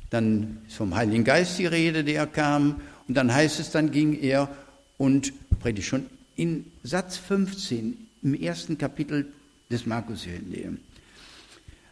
dann 0.09 0.57
ist 0.67 0.75
vom 0.75 0.95
Heiligen 0.95 1.23
Geist 1.23 1.59
die 1.59 1.67
Rede, 1.67 2.03
der 2.03 2.27
kam 2.27 2.81
und 3.07 3.15
dann 3.15 3.33
heißt 3.33 3.59
es, 3.59 3.71
dann 3.71 3.91
ging 3.91 4.19
er 4.19 4.49
und 4.97 5.33
predigt 5.59 5.87
schon 5.87 6.05
in 6.39 6.71
Satz 6.83 7.17
15 7.17 8.07
im 8.23 8.33
ersten 8.33 8.77
Kapitel 8.77 9.27
des 9.69 9.85
Markus 9.85 10.25
Evangelium. 10.25 10.79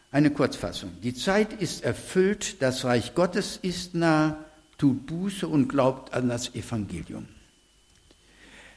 Eine 0.10 0.32
Kurzfassung. 0.32 0.92
Die 1.04 1.14
Zeit 1.14 1.52
ist 1.62 1.84
erfüllt, 1.84 2.62
das 2.62 2.86
Reich 2.86 3.14
Gottes 3.14 3.60
ist 3.62 3.94
nah, 3.94 4.38
tut 4.78 5.06
Buße 5.06 5.46
und 5.46 5.68
glaubt 5.68 6.14
an 6.14 6.30
das 6.30 6.56
Evangelium. 6.56 7.26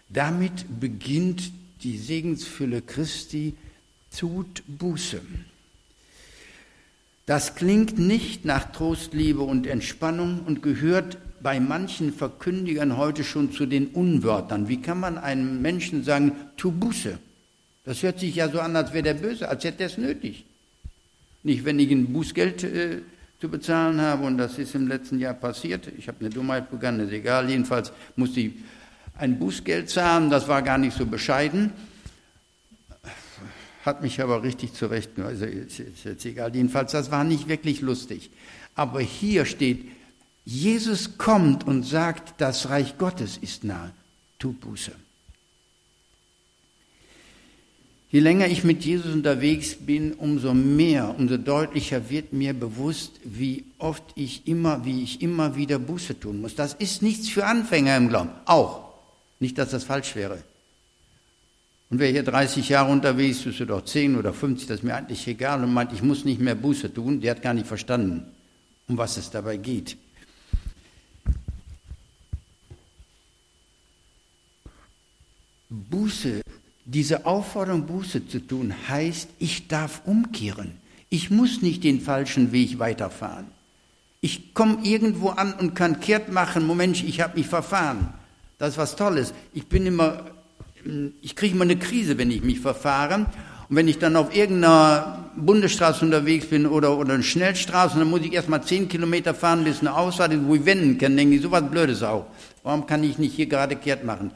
Damit 0.09 0.81
beginnt 0.81 1.53
die 1.85 1.99
Segensfülle 1.99 2.83
Christi, 2.83 3.55
tut 4.19 4.65
Buße. 4.67 5.21
Das 7.27 7.55
klingt 7.55 7.97
nicht 7.97 8.45
nach 8.45 8.73
Trost, 8.73 9.15
Liebe 9.15 9.43
und 9.43 9.69
Entspannung 9.69 10.41
und 10.41 10.65
gehört 10.65 11.17
bei 11.43 11.61
manchen 11.61 12.13
Verkündigern 12.13 12.97
heute 12.97 13.25
schon 13.25 13.53
zu 13.53 13.67
den 13.67 13.89
Unwörtern. 13.89 14.69
Wie 14.69 14.81
kann 14.81 15.01
man 15.01 15.19
einem 15.19 15.63
Menschen 15.63 16.05
sagen, 16.05 16.33
tu 16.57 16.71
Buße? 16.71 17.19
Das 17.85 18.03
hört 18.03 18.21
sich 18.21 18.35
ja 18.35 18.49
so 18.49 18.61
an, 18.61 18.77
als 18.77 18.93
wäre 18.93 19.03
der 19.03 19.15
böse, 19.15 19.49
als 19.49 19.65
hätte 19.65 19.85
er 19.85 19.87
es 19.87 19.99
nötig. 19.99 20.45
Nicht, 21.43 21.65
wenn 21.65 21.79
ich 21.79 21.91
ein 21.91 22.13
Bußgeld 22.13 22.65
äh, 22.65 22.99
zu 23.41 23.49
bezahlen 23.49 24.01
habe, 24.01 24.27
und 24.27 24.37
das 24.37 24.59
ist 24.59 24.75
im 24.75 24.87
letzten 24.87 25.19
Jahr 25.19 25.35
passiert. 25.35 25.91
Ich 25.97 26.09
habe 26.09 26.21
eine 26.21 26.31
Dummheit 26.31 26.71
begangen, 26.71 27.01
ist 27.01 27.13
egal. 27.13 27.49
Jedenfalls 27.49 27.93
musste 28.17 28.41
ich 28.41 28.53
ein 29.17 29.39
Bußgeld 29.39 29.89
zahlen, 29.89 30.31
das 30.31 30.47
war 30.47 30.63
gar 30.63 30.79
nicht 30.79 30.97
so 30.97 31.07
bescheiden 31.07 31.73
hat 33.85 34.03
mich 34.03 34.21
aber 34.21 34.43
richtig 34.43 34.75
zurecht, 34.75 35.19
also 35.19 35.45
ist 35.47 36.05
jetzt 36.05 36.25
egal, 36.25 36.55
jedenfalls, 36.55 36.93
das 36.93 37.11
war 37.11 37.25
nicht 37.25 37.49
wirklich 37.49 37.81
lustig. 37.81 38.31
Aber 38.75 39.01
hier 39.01 39.45
steht, 39.47 39.87
Jesus 40.51 41.17
kommt 41.17 41.65
und 41.65 41.85
sagt, 41.85 42.41
das 42.41 42.71
Reich 42.71 42.99
Gottes 42.99 43.37
ist 43.37 43.63
nahe, 43.63 43.93
tu 44.41 44.53
Buße. 44.53 44.91
Je 48.11 48.19
länger 48.19 48.49
ich 48.49 48.65
mit 48.65 48.85
Jesus 48.85 49.15
unterwegs 49.15 49.77
bin, 49.77 50.13
umso 50.13 50.53
mehr, 50.53 51.15
umso 51.17 51.37
deutlicher 51.37 52.11
wird 52.11 52.33
mir 52.33 52.53
bewusst, 52.53 53.13
wie 53.23 53.65
oft 53.79 54.03
ich 54.17 54.49
immer, 54.49 54.85
wie 54.85 55.05
ich 55.05 55.23
immer 55.23 55.55
wieder 55.55 55.79
Buße 55.79 56.19
tun 56.19 56.41
muss. 56.41 56.57
Das 56.57 56.75
ist 56.75 57.01
nichts 57.01 57.29
für 57.29 57.47
Anfänger 57.47 57.97
im 57.97 58.09
Glauben. 58.09 58.31
Auch. 58.47 58.91
Nicht, 59.39 59.57
dass 59.57 59.71
das 59.71 59.85
falsch 59.85 60.17
wäre. 60.17 60.43
Und 61.91 62.01
wer 62.01 62.11
hier 62.11 62.25
30 62.25 62.69
Jahre 62.69 62.91
unterwegs 62.91 63.47
ist 63.47 63.61
oder 63.61 63.85
10 63.85 64.17
oder 64.17 64.33
50, 64.33 64.67
das 64.67 64.79
ist 64.79 64.83
mir 64.83 64.97
eigentlich 64.97 65.29
egal 65.29 65.63
und 65.63 65.73
meint, 65.73 65.93
ich 65.93 66.03
muss 66.03 66.25
nicht 66.25 66.41
mehr 66.41 66.57
Buße 66.57 66.93
tun, 66.93 67.21
der 67.21 67.37
hat 67.37 67.43
gar 67.43 67.55
nicht 67.55 67.69
verstanden, 67.69 68.25
um 68.89 68.99
was 68.99 69.17
es 69.17 69.31
dabei 69.31 69.57
geht. 69.57 69.97
Buße, 75.89 76.43
diese 76.85 77.27
Aufforderung, 77.27 77.87
Buße 77.87 78.27
zu 78.27 78.41
tun, 78.41 78.75
heißt, 78.89 79.29
ich 79.39 79.69
darf 79.69 80.03
umkehren. 80.05 80.73
Ich 81.09 81.31
muss 81.31 81.63
nicht 81.63 81.85
den 81.85 82.01
falschen 82.01 82.53
Weg 82.53 82.79
weiterfahren. 82.79 83.47
Ich 84.21 84.55
komme 84.55 84.79
irgendwo 84.85 85.31
an 85.31 85.55
und 85.55 85.75
kann 85.75 86.01
kehrt 86.01 86.31
machen, 86.31 86.67
Moment, 86.67 87.03
ich 87.03 87.21
habe 87.21 87.39
mich 87.39 87.47
verfahren. 87.47 88.13
Das 88.59 88.71
ist 88.71 88.79
was 88.79 88.97
Tolles. 88.97 89.33
Ich 89.55 89.67
bin 89.67 89.87
immer 89.87 90.25
ich 91.21 91.37
kriege 91.37 91.55
immer 91.55 91.65
eine 91.65 91.77
Krise, 91.77 92.19
wenn 92.19 92.31
ich 92.31 92.43
mich 92.43 92.61
verfahre. 92.61 93.27
Und 93.69 93.77
wenn 93.77 93.89
ich 93.89 93.99
dann 93.99 94.17
auf 94.17 94.35
irgendeiner 94.35 95.31
Bundesstraße 95.37 96.05
unterwegs 96.05 96.47
bin 96.47 96.67
oder, 96.67 96.99
oder 96.99 97.15
eine 97.15 97.23
Schnellstraße, 97.23 97.99
dann 97.99 98.11
muss 98.11 98.23
ich 98.23 98.33
erst 98.33 98.49
mal 98.49 98.63
zehn 98.63 98.89
Kilometer 98.89 99.35
fahren, 99.35 99.65
bis 99.65 99.81
eine 99.81 99.95
Ausfahrt 99.95 100.33
ist, 100.33 100.45
wo 100.45 100.55
ich 100.55 100.65
wenden 100.65 100.99
kann, 100.99 101.17
denke 101.17 101.37
ich, 101.37 101.43
sowas 101.43 101.63
Blödes 101.71 102.03
auch. 102.03 102.27
Warum 102.63 102.87
kann 102.87 103.05
ich 103.05 103.19
nicht 103.19 103.35
hier 103.35 103.47
gerade 103.47 103.77
kehrt 103.77 104.05
machen? 104.05 104.33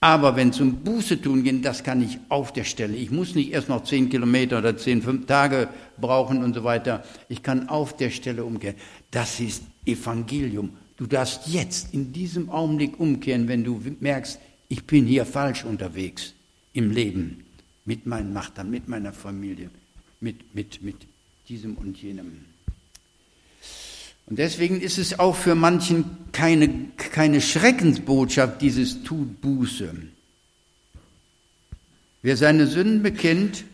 Aber 0.00 0.36
wenn 0.36 0.50
es 0.50 0.60
um 0.60 0.76
Buße 0.84 1.20
tun 1.20 1.42
geht, 1.42 1.64
das 1.64 1.82
kann 1.82 2.02
ich 2.02 2.18
auf 2.28 2.52
der 2.52 2.64
Stelle. 2.64 2.94
Ich 2.94 3.10
muss 3.10 3.34
nicht 3.34 3.50
erst 3.50 3.68
noch 3.68 3.82
zehn 3.82 4.08
Kilometer 4.08 4.58
oder 4.58 4.76
zehn, 4.76 5.02
fünf 5.02 5.26
Tage 5.26 5.68
brauchen 6.00 6.44
und 6.44 6.54
so 6.54 6.62
weiter. 6.62 7.02
Ich 7.28 7.42
kann 7.42 7.68
auf 7.68 7.96
der 7.96 8.10
Stelle 8.10 8.44
umkehren. 8.44 8.76
Das 9.10 9.40
ist 9.40 9.64
Evangelium. 9.84 10.70
Du 10.96 11.06
darfst 11.06 11.48
jetzt 11.48 11.92
in 11.94 12.12
diesem 12.12 12.48
Augenblick 12.48 13.00
umkehren, 13.00 13.48
wenn 13.48 13.64
du 13.64 13.80
merkst, 13.98 14.38
ich 14.68 14.84
bin 14.84 15.06
hier 15.06 15.24
falsch 15.24 15.64
unterwegs 15.64 16.34
im 16.72 16.90
Leben 16.90 17.44
mit 17.84 18.06
meinen 18.06 18.32
Machtern, 18.32 18.70
mit 18.70 18.86
meiner 18.88 19.12
Familie, 19.12 19.70
mit, 20.20 20.54
mit, 20.54 20.82
mit 20.82 20.96
diesem 21.48 21.76
und 21.76 22.00
jenem. 22.00 22.44
Und 24.28 24.38
deswegen 24.38 24.80
ist 24.80 24.98
es 24.98 25.18
auch 25.18 25.36
für 25.36 25.54
manchen 25.54 26.04
keine, 26.32 26.68
keine 26.96 27.40
Schreckensbotschaft, 27.40 28.60
dieses 28.60 29.02
Tut 29.02 29.40
Buße. 29.40 29.94
Wer 32.20 32.36
seine 32.36 32.66
Sünden 32.66 33.02
bekennt, 33.02 33.64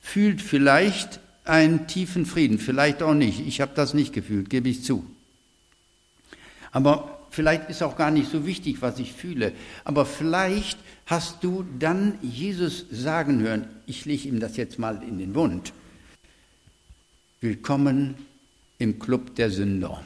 fühlt 0.00 0.42
vielleicht 0.42 1.18
einen 1.44 1.88
tiefen 1.88 2.24
Frieden, 2.24 2.58
vielleicht 2.60 3.02
auch 3.02 3.14
nicht. 3.14 3.40
Ich 3.40 3.60
habe 3.60 3.72
das 3.74 3.92
nicht 3.92 4.12
gefühlt, 4.12 4.48
gebe 4.48 4.68
ich 4.68 4.84
zu. 4.84 5.04
Aber 6.70 7.26
vielleicht 7.30 7.68
ist 7.68 7.82
auch 7.82 7.96
gar 7.96 8.12
nicht 8.12 8.30
so 8.30 8.46
wichtig, 8.46 8.82
was 8.82 9.00
ich 9.00 9.12
fühle, 9.12 9.52
aber 9.84 10.06
vielleicht 10.06 10.78
hast 11.06 11.42
du 11.42 11.64
dann 11.80 12.16
Jesus 12.22 12.86
sagen 12.92 13.40
hören, 13.40 13.66
ich 13.86 14.04
lege 14.04 14.28
ihm 14.28 14.38
das 14.38 14.56
jetzt 14.56 14.78
mal 14.78 15.02
in 15.02 15.18
den 15.18 15.32
Mund. 15.32 15.72
Willkommen 17.40 18.14
im 18.80 18.98
Club 18.98 19.36
der 19.36 19.50
Sünder. 19.50 20.04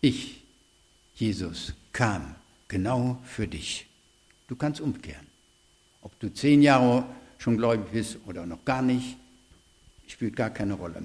Ich, 0.00 0.42
Jesus, 1.14 1.74
kam 1.92 2.34
genau 2.66 3.22
für 3.24 3.46
dich. 3.46 3.86
Du 4.48 4.56
kannst 4.56 4.80
umkehren. 4.80 5.26
Ob 6.00 6.18
du 6.18 6.32
zehn 6.32 6.62
Jahre 6.62 7.04
schon 7.38 7.58
gläubig 7.58 7.92
bist 7.92 8.18
oder 8.26 8.46
noch 8.46 8.64
gar 8.64 8.82
nicht, 8.82 9.16
spielt 10.08 10.34
gar 10.34 10.50
keine 10.50 10.74
Rolle. 10.74 11.04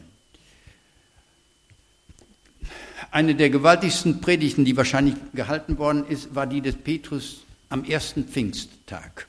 Eine 3.11 3.35
der 3.35 3.49
gewaltigsten 3.49 4.21
Predigten, 4.21 4.63
die 4.63 4.77
wahrscheinlich 4.77 5.15
gehalten 5.33 5.77
worden 5.77 6.05
ist, 6.07 6.33
war 6.33 6.47
die 6.47 6.61
des 6.61 6.77
Petrus 6.77 7.43
am 7.67 7.83
ersten 7.83 8.25
Pfingsttag. 8.25 9.27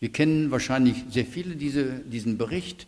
Wir 0.00 0.10
kennen 0.10 0.50
wahrscheinlich 0.50 1.04
sehr 1.10 1.26
viele 1.26 1.56
diese, 1.56 2.00
diesen 2.00 2.38
Bericht. 2.38 2.86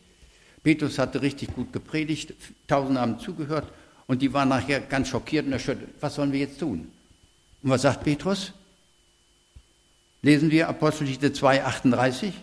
Petrus 0.69 0.99
hatte 0.99 1.23
richtig 1.23 1.55
gut 1.55 1.73
gepredigt, 1.73 2.35
Tausende 2.67 3.01
haben 3.01 3.19
zugehört 3.19 3.73
und 4.07 4.21
die 4.21 4.35
waren 4.35 4.51
nachher 4.51 4.81
ganz 4.81 5.09
schockiert 5.09 5.47
und 5.47 5.53
erschüttert. 5.53 5.89
Was 6.01 6.17
sollen 6.17 6.31
wir 6.31 6.41
jetzt 6.41 6.61
tun? 6.61 6.93
Und 7.63 7.71
was 7.71 7.81
sagt 7.81 8.05
Petrus? 8.05 8.53
Lesen 10.21 10.51
wir 10.51 10.69
Apostelgeschichte 10.69 11.33
2, 11.33 11.65
38. 11.65 12.35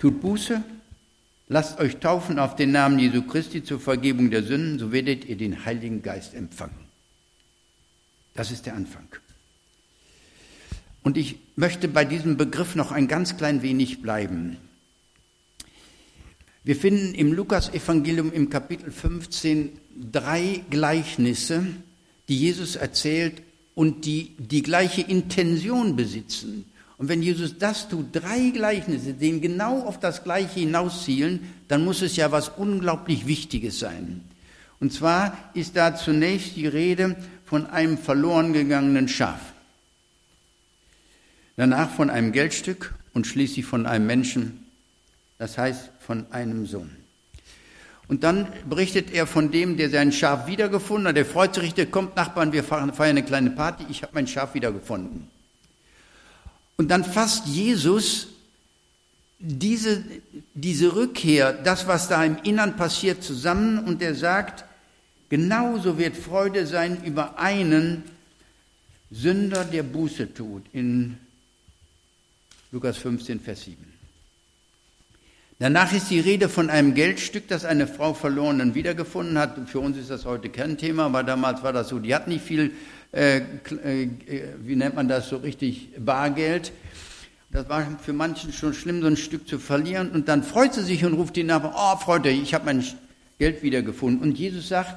Tut 0.00 0.20
Buße, 0.20 0.64
lasst 1.46 1.78
euch 1.78 1.98
taufen 1.98 2.40
auf 2.40 2.56
den 2.56 2.72
Namen 2.72 2.98
Jesu 2.98 3.22
Christi 3.22 3.62
zur 3.62 3.78
Vergebung 3.78 4.32
der 4.32 4.42
Sünden, 4.42 4.80
so 4.80 4.90
werdet 4.90 5.26
ihr 5.26 5.36
den 5.36 5.64
Heiligen 5.64 6.02
Geist 6.02 6.34
empfangen. 6.34 6.88
Das 8.34 8.50
ist 8.50 8.66
der 8.66 8.74
Anfang. 8.74 9.06
Und 11.04 11.18
ich 11.18 11.38
möchte 11.54 11.86
bei 11.86 12.04
diesem 12.04 12.36
Begriff 12.36 12.74
noch 12.74 12.90
ein 12.90 13.06
ganz 13.06 13.36
klein 13.36 13.62
wenig 13.62 14.02
bleiben. 14.02 14.56
Wir 16.68 16.76
finden 16.76 17.14
im 17.14 17.32
Lukas-Evangelium 17.32 18.30
im 18.30 18.50
Kapitel 18.50 18.90
15 18.90 19.72
drei 20.12 20.60
Gleichnisse, 20.68 21.64
die 22.28 22.36
Jesus 22.36 22.76
erzählt 22.76 23.40
und 23.74 24.04
die 24.04 24.34
die 24.36 24.62
gleiche 24.62 25.00
Intention 25.00 25.96
besitzen. 25.96 26.66
Und 26.98 27.08
wenn 27.08 27.22
Jesus 27.22 27.56
das 27.56 27.88
tut, 27.88 28.08
drei 28.12 28.50
Gleichnisse, 28.50 29.14
die 29.14 29.40
genau 29.40 29.80
auf 29.80 29.98
das 29.98 30.24
Gleiche 30.24 30.60
hinauszielen, 30.60 31.40
dann 31.68 31.86
muss 31.86 32.02
es 32.02 32.16
ja 32.16 32.32
was 32.32 32.50
unglaublich 32.50 33.26
Wichtiges 33.26 33.78
sein. 33.78 34.20
Und 34.78 34.92
zwar 34.92 35.38
ist 35.54 35.74
da 35.74 35.96
zunächst 35.96 36.54
die 36.56 36.66
Rede 36.66 37.16
von 37.46 37.64
einem 37.64 37.96
verloren 37.96 38.52
gegangenen 38.52 39.08
Schaf, 39.08 39.40
danach 41.56 41.88
von 41.88 42.10
einem 42.10 42.30
Geldstück 42.32 42.94
und 43.14 43.26
schließlich 43.26 43.64
von 43.64 43.86
einem 43.86 44.06
Menschen, 44.06 44.66
das 45.38 45.56
heißt 45.56 45.92
von 46.08 46.24
einem 46.32 46.64
Sohn. 46.64 46.90
Und 48.08 48.24
dann 48.24 48.48
berichtet 48.66 49.12
er 49.12 49.26
von 49.26 49.50
dem, 49.50 49.76
der 49.76 49.90
sein 49.90 50.10
Schaf 50.10 50.46
wiedergefunden 50.46 51.08
hat. 51.08 51.16
Der 51.16 51.26
freut 51.26 51.54
sich 51.54 51.64
richtig, 51.64 51.90
kommt 51.90 52.16
Nachbarn, 52.16 52.50
wir 52.52 52.64
feiern 52.64 52.90
eine 52.98 53.22
kleine 53.22 53.50
Party, 53.50 53.84
ich 53.90 54.02
habe 54.02 54.12
mein 54.14 54.26
Schaf 54.26 54.54
wiedergefunden. 54.54 55.28
Und 56.78 56.88
dann 56.90 57.04
fasst 57.04 57.46
Jesus 57.46 58.28
diese, 59.38 60.02
diese 60.54 60.96
Rückkehr, 60.96 61.52
das, 61.52 61.86
was 61.86 62.08
da 62.08 62.24
im 62.24 62.38
Innern 62.42 62.76
passiert, 62.76 63.22
zusammen 63.22 63.84
und 63.84 64.00
er 64.00 64.14
sagt, 64.14 64.64
genauso 65.28 65.98
wird 65.98 66.16
Freude 66.16 66.66
sein 66.66 67.04
über 67.04 67.38
einen 67.38 68.02
Sünder, 69.10 69.62
der 69.66 69.82
Buße 69.82 70.32
tut, 70.32 70.64
in 70.72 71.18
Lukas 72.72 72.96
15, 72.96 73.40
Vers 73.40 73.64
7. 73.64 73.87
Danach 75.60 75.92
ist 75.92 76.08
die 76.08 76.20
Rede 76.20 76.48
von 76.48 76.70
einem 76.70 76.94
Geldstück, 76.94 77.48
das 77.48 77.64
eine 77.64 77.88
Frau 77.88 78.14
verloren 78.14 78.60
und 78.60 78.76
wiedergefunden 78.76 79.36
hat. 79.38 79.58
Für 79.68 79.80
uns 79.80 79.96
ist 79.96 80.08
das 80.08 80.24
heute 80.24 80.50
kein 80.50 80.78
Thema, 80.78 81.06
aber 81.06 81.24
damals 81.24 81.64
war 81.64 81.72
das 81.72 81.88
so. 81.88 81.98
Die 81.98 82.14
hat 82.14 82.28
nicht 82.28 82.44
viel, 82.44 82.70
äh, 83.10 83.38
äh, 83.38 84.08
wie 84.60 84.76
nennt 84.76 84.94
man 84.94 85.08
das 85.08 85.28
so 85.28 85.38
richtig, 85.38 85.88
Bargeld. 85.98 86.70
Das 87.50 87.68
war 87.68 87.98
für 88.00 88.12
manchen 88.12 88.52
schon 88.52 88.72
schlimm, 88.72 89.00
so 89.00 89.08
ein 89.08 89.16
Stück 89.16 89.48
zu 89.48 89.58
verlieren. 89.58 90.10
Und 90.12 90.28
dann 90.28 90.44
freut 90.44 90.74
sie 90.74 90.84
sich 90.84 91.04
und 91.04 91.14
ruft 91.14 91.34
die 91.34 91.42
Nachbarn, 91.42 91.74
oh 91.76 91.96
Freunde, 91.98 92.30
ich 92.30 92.54
habe 92.54 92.66
mein 92.66 92.84
Geld 93.40 93.64
wiedergefunden. 93.64 94.22
Und 94.22 94.38
Jesus 94.38 94.68
sagt, 94.68 94.94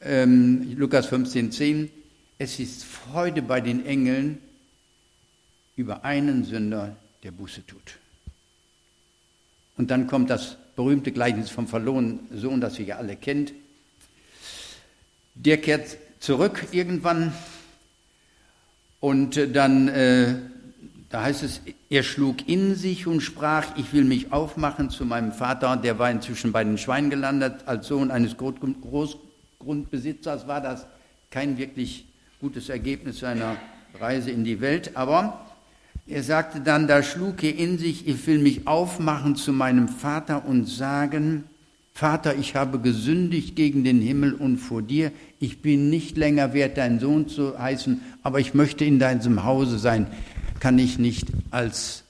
ähm, 0.00 0.76
Lukas 0.76 1.06
15, 1.06 1.50
10, 1.50 1.90
es 2.38 2.60
ist 2.60 2.84
Freude 2.84 3.42
bei 3.42 3.60
den 3.60 3.84
Engeln 3.84 4.38
über 5.74 6.04
einen 6.04 6.44
Sünder, 6.44 6.94
der 7.24 7.32
Buße 7.32 7.66
tut. 7.66 7.98
Und 9.76 9.90
dann 9.90 10.06
kommt 10.06 10.30
das 10.30 10.56
berühmte 10.74 11.12
Gleichnis 11.12 11.50
vom 11.50 11.66
verlorenen 11.66 12.20
Sohn, 12.32 12.60
das 12.60 12.78
ihr 12.78 12.86
ja 12.86 12.96
alle 12.96 13.16
kennt. 13.16 13.52
Der 15.34 15.58
kehrt 15.58 15.98
zurück 16.18 16.68
irgendwann 16.72 17.32
und 19.00 19.38
dann, 19.54 19.88
äh, 19.88 20.34
da 21.10 21.22
heißt 21.22 21.42
es, 21.42 21.60
er 21.90 22.02
schlug 22.02 22.48
in 22.48 22.74
sich 22.74 23.06
und 23.06 23.20
sprach, 23.20 23.76
ich 23.76 23.92
will 23.92 24.04
mich 24.04 24.32
aufmachen 24.32 24.88
zu 24.90 25.04
meinem 25.04 25.32
Vater, 25.32 25.76
der 25.76 25.98
war 25.98 26.10
inzwischen 26.10 26.52
bei 26.52 26.64
den 26.64 26.78
Schweinen 26.78 27.10
gelandet, 27.10 27.64
als 27.66 27.86
Sohn 27.86 28.10
eines 28.10 28.36
Großgrundbesitzers 28.36 30.48
war 30.48 30.62
das 30.62 30.86
kein 31.30 31.58
wirklich 31.58 32.06
gutes 32.40 32.68
Ergebnis 32.68 33.20
seiner 33.20 33.56
Reise 34.00 34.30
in 34.30 34.44
die 34.44 34.60
Welt, 34.60 34.96
aber 34.96 35.46
er 36.08 36.22
sagte 36.22 36.60
dann, 36.60 36.86
da 36.86 37.02
schlug 37.02 37.42
er 37.42 37.56
in 37.56 37.78
sich, 37.78 38.06
ich 38.06 38.26
will 38.26 38.38
mich 38.38 38.66
aufmachen 38.66 39.34
zu 39.34 39.52
meinem 39.52 39.88
Vater 39.88 40.44
und 40.46 40.66
sagen, 40.66 41.44
Vater, 41.92 42.36
ich 42.36 42.54
habe 42.54 42.78
gesündigt 42.78 43.56
gegen 43.56 43.82
den 43.82 44.02
Himmel 44.02 44.34
und 44.34 44.58
vor 44.58 44.82
dir. 44.82 45.12
Ich 45.40 45.62
bin 45.62 45.88
nicht 45.88 46.16
länger 46.18 46.52
wert, 46.52 46.76
dein 46.76 47.00
Sohn 47.00 47.26
zu 47.26 47.58
heißen, 47.58 48.02
aber 48.22 48.38
ich 48.38 48.52
möchte 48.52 48.84
in 48.84 48.98
deinem 48.98 49.44
Hause 49.44 49.78
sein. 49.78 50.06
Kann 50.60 50.78
ich 50.78 50.98
nicht 50.98 51.28
als 51.50 52.04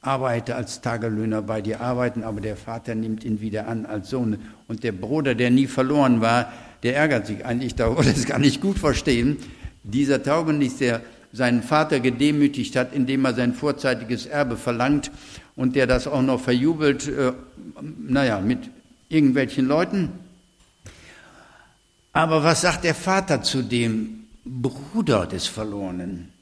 Arbeiter, 0.00 0.56
als 0.56 0.80
Tagelöhner 0.80 1.42
bei 1.42 1.60
dir 1.60 1.80
arbeiten, 1.80 2.22
aber 2.22 2.40
der 2.40 2.56
Vater 2.56 2.94
nimmt 2.94 3.24
ihn 3.24 3.40
wieder 3.40 3.66
an 3.66 3.84
als 3.84 4.10
Sohn. 4.10 4.38
Und 4.68 4.84
der 4.84 4.92
Bruder, 4.92 5.34
der 5.34 5.50
nie 5.50 5.66
verloren 5.66 6.20
war, 6.20 6.52
der 6.84 6.96
ärgert 6.96 7.26
sich 7.26 7.44
eigentlich 7.44 7.74
darüber, 7.74 8.04
das 8.04 8.26
gar 8.26 8.38
nicht 8.38 8.60
gut 8.60 8.78
verstehen. 8.78 9.38
Dieser 9.82 10.22
Taugenicht, 10.22 10.80
der 10.80 11.02
seinen 11.36 11.62
Vater 11.62 12.00
gedemütigt 12.00 12.76
hat, 12.76 12.94
indem 12.94 13.26
er 13.26 13.34
sein 13.34 13.52
vorzeitiges 13.52 14.24
Erbe 14.24 14.56
verlangt 14.56 15.10
und 15.54 15.76
der 15.76 15.86
das 15.86 16.06
auch 16.06 16.22
noch 16.22 16.40
verjubelt, 16.40 17.06
äh, 17.08 17.32
naja, 17.82 18.40
mit 18.40 18.70
irgendwelchen 19.10 19.66
Leuten. 19.66 20.12
Aber 22.14 22.42
was 22.42 22.62
sagt 22.62 22.84
der 22.84 22.94
Vater 22.94 23.42
zu 23.42 23.62
dem 23.62 24.24
Bruder 24.46 25.26
des 25.26 25.46
Verlorenen? 25.46 26.32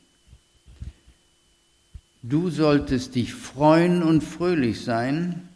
Du 2.23 2.49
solltest 2.51 3.17
dich 3.17 3.35
freuen 3.35 4.01
und 4.01 4.23
fröhlich 4.23 4.85
sein, 4.85 5.49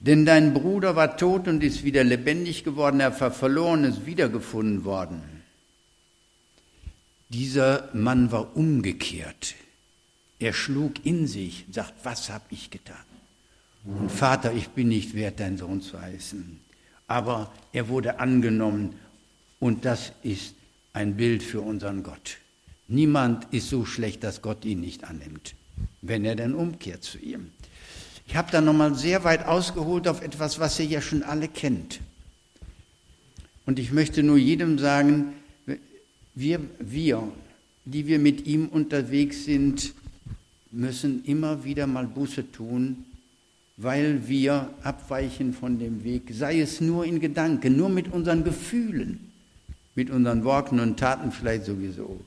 denn 0.00 0.24
dein 0.24 0.54
Bruder 0.54 0.96
war 0.96 1.18
tot 1.18 1.46
und 1.46 1.62
ist 1.62 1.84
wieder 1.84 2.04
lebendig 2.04 2.64
geworden, 2.64 3.00
er 3.00 3.20
war 3.20 3.30
verloren, 3.30 3.84
ist 3.84 4.06
wiedergefunden 4.06 4.84
worden. 4.84 5.37
Dieser 7.28 7.88
Mann 7.92 8.32
war 8.32 8.56
umgekehrt. 8.56 9.54
Er 10.38 10.52
schlug 10.52 11.04
in 11.04 11.26
sich 11.26 11.64
und 11.66 11.74
sagt, 11.74 11.94
was 12.04 12.30
habe 12.30 12.44
ich 12.50 12.70
getan? 12.70 12.96
Und 13.84 14.10
Vater, 14.10 14.52
ich 14.52 14.68
bin 14.68 14.88
nicht 14.88 15.14
wert, 15.14 15.40
dein 15.40 15.56
Sohn 15.56 15.80
zu 15.80 16.00
heißen. 16.00 16.60
Aber 17.06 17.52
er 17.72 17.88
wurde 17.88 18.20
angenommen 18.20 18.94
und 19.60 19.84
das 19.84 20.12
ist 20.22 20.54
ein 20.92 21.16
Bild 21.16 21.42
für 21.42 21.60
unseren 21.60 22.02
Gott. 22.02 22.38
Niemand 22.86 23.52
ist 23.52 23.68
so 23.68 23.84
schlecht, 23.84 24.24
dass 24.24 24.42
Gott 24.42 24.64
ihn 24.64 24.80
nicht 24.80 25.04
annimmt, 25.04 25.54
wenn 26.00 26.24
er 26.24 26.36
dann 26.36 26.54
umkehrt 26.54 27.04
zu 27.04 27.18
ihm. 27.18 27.50
Ich 28.26 28.36
habe 28.36 28.50
da 28.50 28.60
nochmal 28.60 28.94
sehr 28.94 29.24
weit 29.24 29.46
ausgeholt 29.46 30.06
auf 30.06 30.22
etwas, 30.22 30.58
was 30.58 30.78
ihr 30.78 30.86
ja 30.86 31.00
schon 31.00 31.22
alle 31.22 31.48
kennt. 31.48 32.00
Und 33.64 33.78
ich 33.78 33.92
möchte 33.92 34.22
nur 34.22 34.36
jedem 34.36 34.78
sagen, 34.78 35.34
wir, 36.38 36.60
wir, 36.78 37.32
die 37.84 38.06
wir 38.06 38.18
mit 38.20 38.46
ihm 38.46 38.68
unterwegs 38.68 39.44
sind, 39.44 39.92
müssen 40.70 41.24
immer 41.24 41.64
wieder 41.64 41.86
mal 41.86 42.06
Buße 42.06 42.52
tun, 42.52 43.04
weil 43.76 44.28
wir 44.28 44.70
abweichen 44.82 45.52
von 45.52 45.78
dem 45.78 46.04
Weg, 46.04 46.30
sei 46.32 46.60
es 46.60 46.80
nur 46.80 47.04
in 47.04 47.18
Gedanken, 47.18 47.76
nur 47.76 47.88
mit 47.88 48.12
unseren 48.12 48.44
Gefühlen, 48.44 49.18
mit 49.96 50.10
unseren 50.10 50.44
Worten 50.44 50.78
und 50.78 50.98
Taten 50.98 51.32
vielleicht 51.32 51.64
sowieso. 51.64 52.20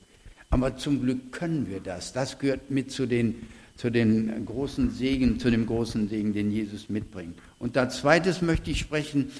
Aber 0.49 0.75
zum 0.75 1.01
Glück 1.01 1.31
können 1.31 1.69
wir 1.69 1.79
das. 1.79 2.11
Das 2.11 2.37
gehört 2.37 2.69
mit 2.69 2.91
zu 2.91 3.05
den, 3.05 3.35
zu 3.77 3.89
den 3.89 4.45
großen 4.45 4.91
Segen, 4.91 5.39
zu 5.39 5.49
dem 5.49 5.65
großen 5.65 6.09
Segen, 6.09 6.33
den 6.33 6.51
Jesus 6.51 6.89
mitbringt. 6.89 7.37
Und 7.59 7.77
als 7.77 7.99
zweites 7.99 8.41
möchte 8.41 8.71
ich 8.71 8.79
sprechen, 8.79 9.31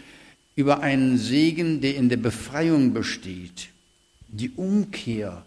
über 0.56 0.80
einen 0.80 1.18
Segen, 1.18 1.82
der 1.82 1.96
in 1.98 2.08
der 2.08 2.18
Befreiung 2.18 2.94
besteht. 2.94 3.70
Die 4.32 4.52
Umkehr 4.52 5.46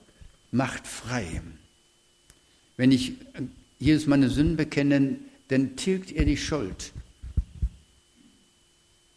macht 0.51 0.87
frei. 0.87 1.42
Wenn 2.77 2.92
ich 2.92 3.14
jedes 3.79 4.07
meine 4.07 4.29
Sünden 4.29 4.57
bekenne, 4.57 5.16
dann 5.49 5.77
tilgt 5.77 6.12
er 6.12 6.25
die 6.25 6.37
Schuld. 6.37 6.92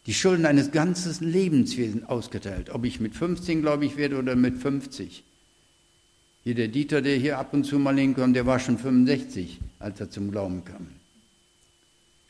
Die 0.06 0.14
Schulden 0.14 0.46
eines 0.46 0.70
ganzen 0.70 1.30
Lebenswesens 1.30 2.04
ausgeteilt, 2.04 2.70
ob 2.70 2.84
ich 2.86 2.98
mit 2.98 3.14
15, 3.14 3.60
glaube 3.60 3.84
ich, 3.84 3.96
werde 3.98 4.18
oder 4.18 4.36
mit 4.36 4.56
50. 4.56 5.22
Hier 6.44 6.54
der 6.54 6.68
Dieter, 6.68 7.02
der 7.02 7.16
hier 7.16 7.38
ab 7.38 7.52
und 7.52 7.64
zu 7.64 7.78
mal 7.78 7.98
hinkommt, 7.98 8.34
der 8.34 8.46
war 8.46 8.58
schon 8.58 8.78
65, 8.78 9.60
als 9.78 10.00
er 10.00 10.10
zum 10.10 10.30
Glauben 10.30 10.64
kam. 10.64 10.86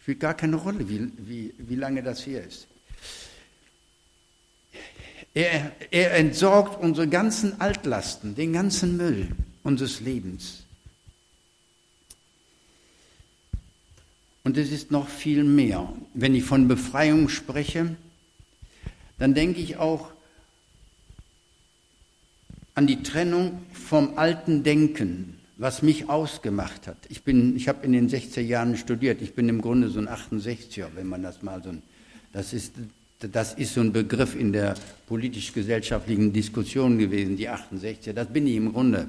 Spielt 0.03 0.19
gar 0.19 0.35
keine 0.35 0.57
Rolle, 0.57 0.89
wie, 0.89 1.13
wie, 1.19 1.55
wie 1.57 1.77
lange 1.77 2.03
das 2.03 2.27
her 2.27 2.45
ist. 2.45 2.67
Er, 5.35 5.73
er 5.91 6.15
entsorgt 6.15 6.81
unsere 6.81 7.09
ganzen 7.09 7.61
Altlasten, 7.61 8.35
den 8.35 8.53
ganzen 8.53 8.97
Müll 8.97 9.29
unseres 9.63 10.01
Lebens. 10.01 10.65
Und 14.45 14.57
es 14.57 14.73
ist 14.73 14.91
noch 14.91 15.09
viel 15.09 15.45
mehr. 15.45 15.93
Wenn 16.15 16.35
ich 16.35 16.45
von 16.45 16.69
Befreiung 16.69 17.29
spreche, 17.29 17.97
dann 19.19 19.35
denke 19.35 19.61
ich 19.61 19.77
auch 19.77 20.11
an 22.75 22.87
die 22.87 23.03
Trennung 23.03 23.61
vom 23.73 24.17
alten 24.17 24.63
Denken, 24.63 25.39
was 25.57 25.83
mich 25.83 26.09
ausgemacht 26.09 26.87
hat. 26.87 26.97
Ich, 27.09 27.27
ich 27.27 27.69
habe 27.69 27.85
in 27.85 27.93
den 27.93 28.09
60er 28.09 28.41
Jahren 28.41 28.77
studiert. 28.77 29.21
Ich 29.21 29.35
bin 29.35 29.49
im 29.49 29.61
Grunde 29.61 29.91
so 29.91 29.99
ein 29.99 30.09
68er, 30.09 30.87
wenn 30.95 31.09
man 31.09 31.23
das 31.23 31.43
mal 31.43 31.63
so 31.63 31.75
das 32.33 32.53
ist, 32.53 32.75
das 33.21 33.55
ist 33.55 33.75
so 33.75 33.81
ein 33.81 33.93
Begriff 33.93 34.37
in 34.37 34.53
der 34.53 34.75
politisch-gesellschaftlichen 35.09 36.33
Diskussion 36.33 36.99
gewesen, 36.99 37.37
die 37.37 37.49
68er. 37.49 38.13
Das 38.13 38.29
bin 38.29 38.47
ich 38.47 38.55
im 38.55 38.73
Grunde. 38.73 39.09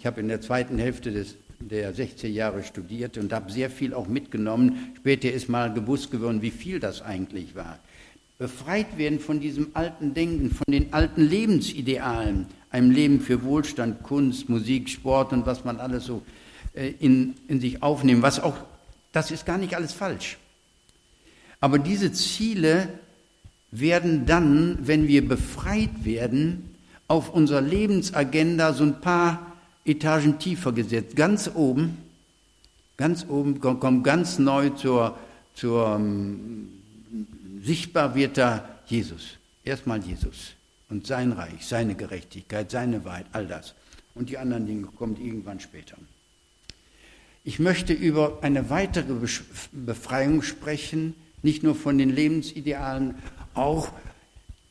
Ich 0.00 0.06
habe 0.06 0.20
in 0.20 0.28
der 0.28 0.40
zweiten 0.40 0.78
Hälfte 0.78 1.12
des, 1.12 1.36
der 1.60 1.94
60er 1.94 2.26
Jahre 2.26 2.64
studiert 2.64 3.16
und 3.16 3.32
habe 3.32 3.52
sehr 3.52 3.70
viel 3.70 3.94
auch 3.94 4.08
mitgenommen. 4.08 4.92
Später 4.96 5.30
ist 5.30 5.48
mal 5.48 5.72
gewusst 5.72 6.10
geworden, 6.10 6.42
wie 6.42 6.50
viel 6.50 6.80
das 6.80 7.00
eigentlich 7.00 7.54
war. 7.54 7.78
Befreit 8.38 8.98
werden 8.98 9.20
von 9.20 9.40
diesem 9.40 9.68
alten 9.74 10.14
Denken, 10.14 10.50
von 10.50 10.72
den 10.72 10.92
alten 10.92 11.22
Lebensidealen, 11.22 12.46
einem 12.70 12.90
Leben 12.90 13.20
für 13.20 13.42
Wohlstand, 13.44 14.02
Kunst, 14.02 14.48
Musik, 14.48 14.88
Sport 14.88 15.32
und 15.32 15.46
was 15.46 15.64
man 15.64 15.78
alles 15.78 16.04
so 16.04 16.22
äh, 16.74 16.92
in, 16.98 17.34
in 17.46 17.60
sich 17.60 17.82
aufnehmen. 17.82 18.22
Was 18.22 18.40
auch, 18.40 18.56
das 19.12 19.30
ist 19.30 19.46
gar 19.46 19.58
nicht 19.58 19.74
alles 19.74 19.92
falsch. 19.92 20.38
Aber 21.60 21.78
diese 21.78 22.12
Ziele 22.12 22.88
werden 23.70 24.26
dann, 24.26 24.78
wenn 24.82 25.08
wir 25.08 25.26
befreit 25.26 26.04
werden, 26.04 26.74
auf 27.06 27.30
unserer 27.30 27.60
Lebensagenda 27.60 28.72
so 28.72 28.84
ein 28.84 29.00
paar 29.00 29.56
Etagen 29.84 30.38
tiefer 30.38 30.72
gesetzt. 30.72 31.16
Ganz 31.16 31.50
oben, 31.54 31.98
ganz 32.96 33.26
oben 33.28 33.60
kommt 33.60 34.04
ganz 34.04 34.38
neu 34.38 34.70
zur, 34.70 35.18
zur 35.54 35.96
um, 35.96 36.68
sichtbar 37.62 38.14
wird 38.14 38.36
da 38.36 38.68
Jesus. 38.86 39.36
Erstmal 39.64 40.02
Jesus 40.02 40.52
und 40.88 41.06
sein 41.06 41.32
Reich, 41.32 41.66
seine 41.66 41.94
Gerechtigkeit, 41.94 42.70
seine 42.70 43.04
Wahrheit, 43.04 43.26
all 43.32 43.46
das. 43.46 43.74
Und 44.14 44.30
die 44.30 44.38
anderen 44.38 44.66
Dinge 44.66 44.86
kommen 44.86 45.16
irgendwann 45.16 45.60
später. 45.60 45.96
Ich 47.44 47.58
möchte 47.58 47.92
über 47.92 48.38
eine 48.42 48.68
weitere 48.68 49.14
Befreiung 49.72 50.42
sprechen, 50.42 51.14
nicht 51.42 51.62
nur 51.62 51.74
von 51.74 51.98
den 51.98 52.10
Lebensidealen, 52.10 53.14
auch 53.58 53.90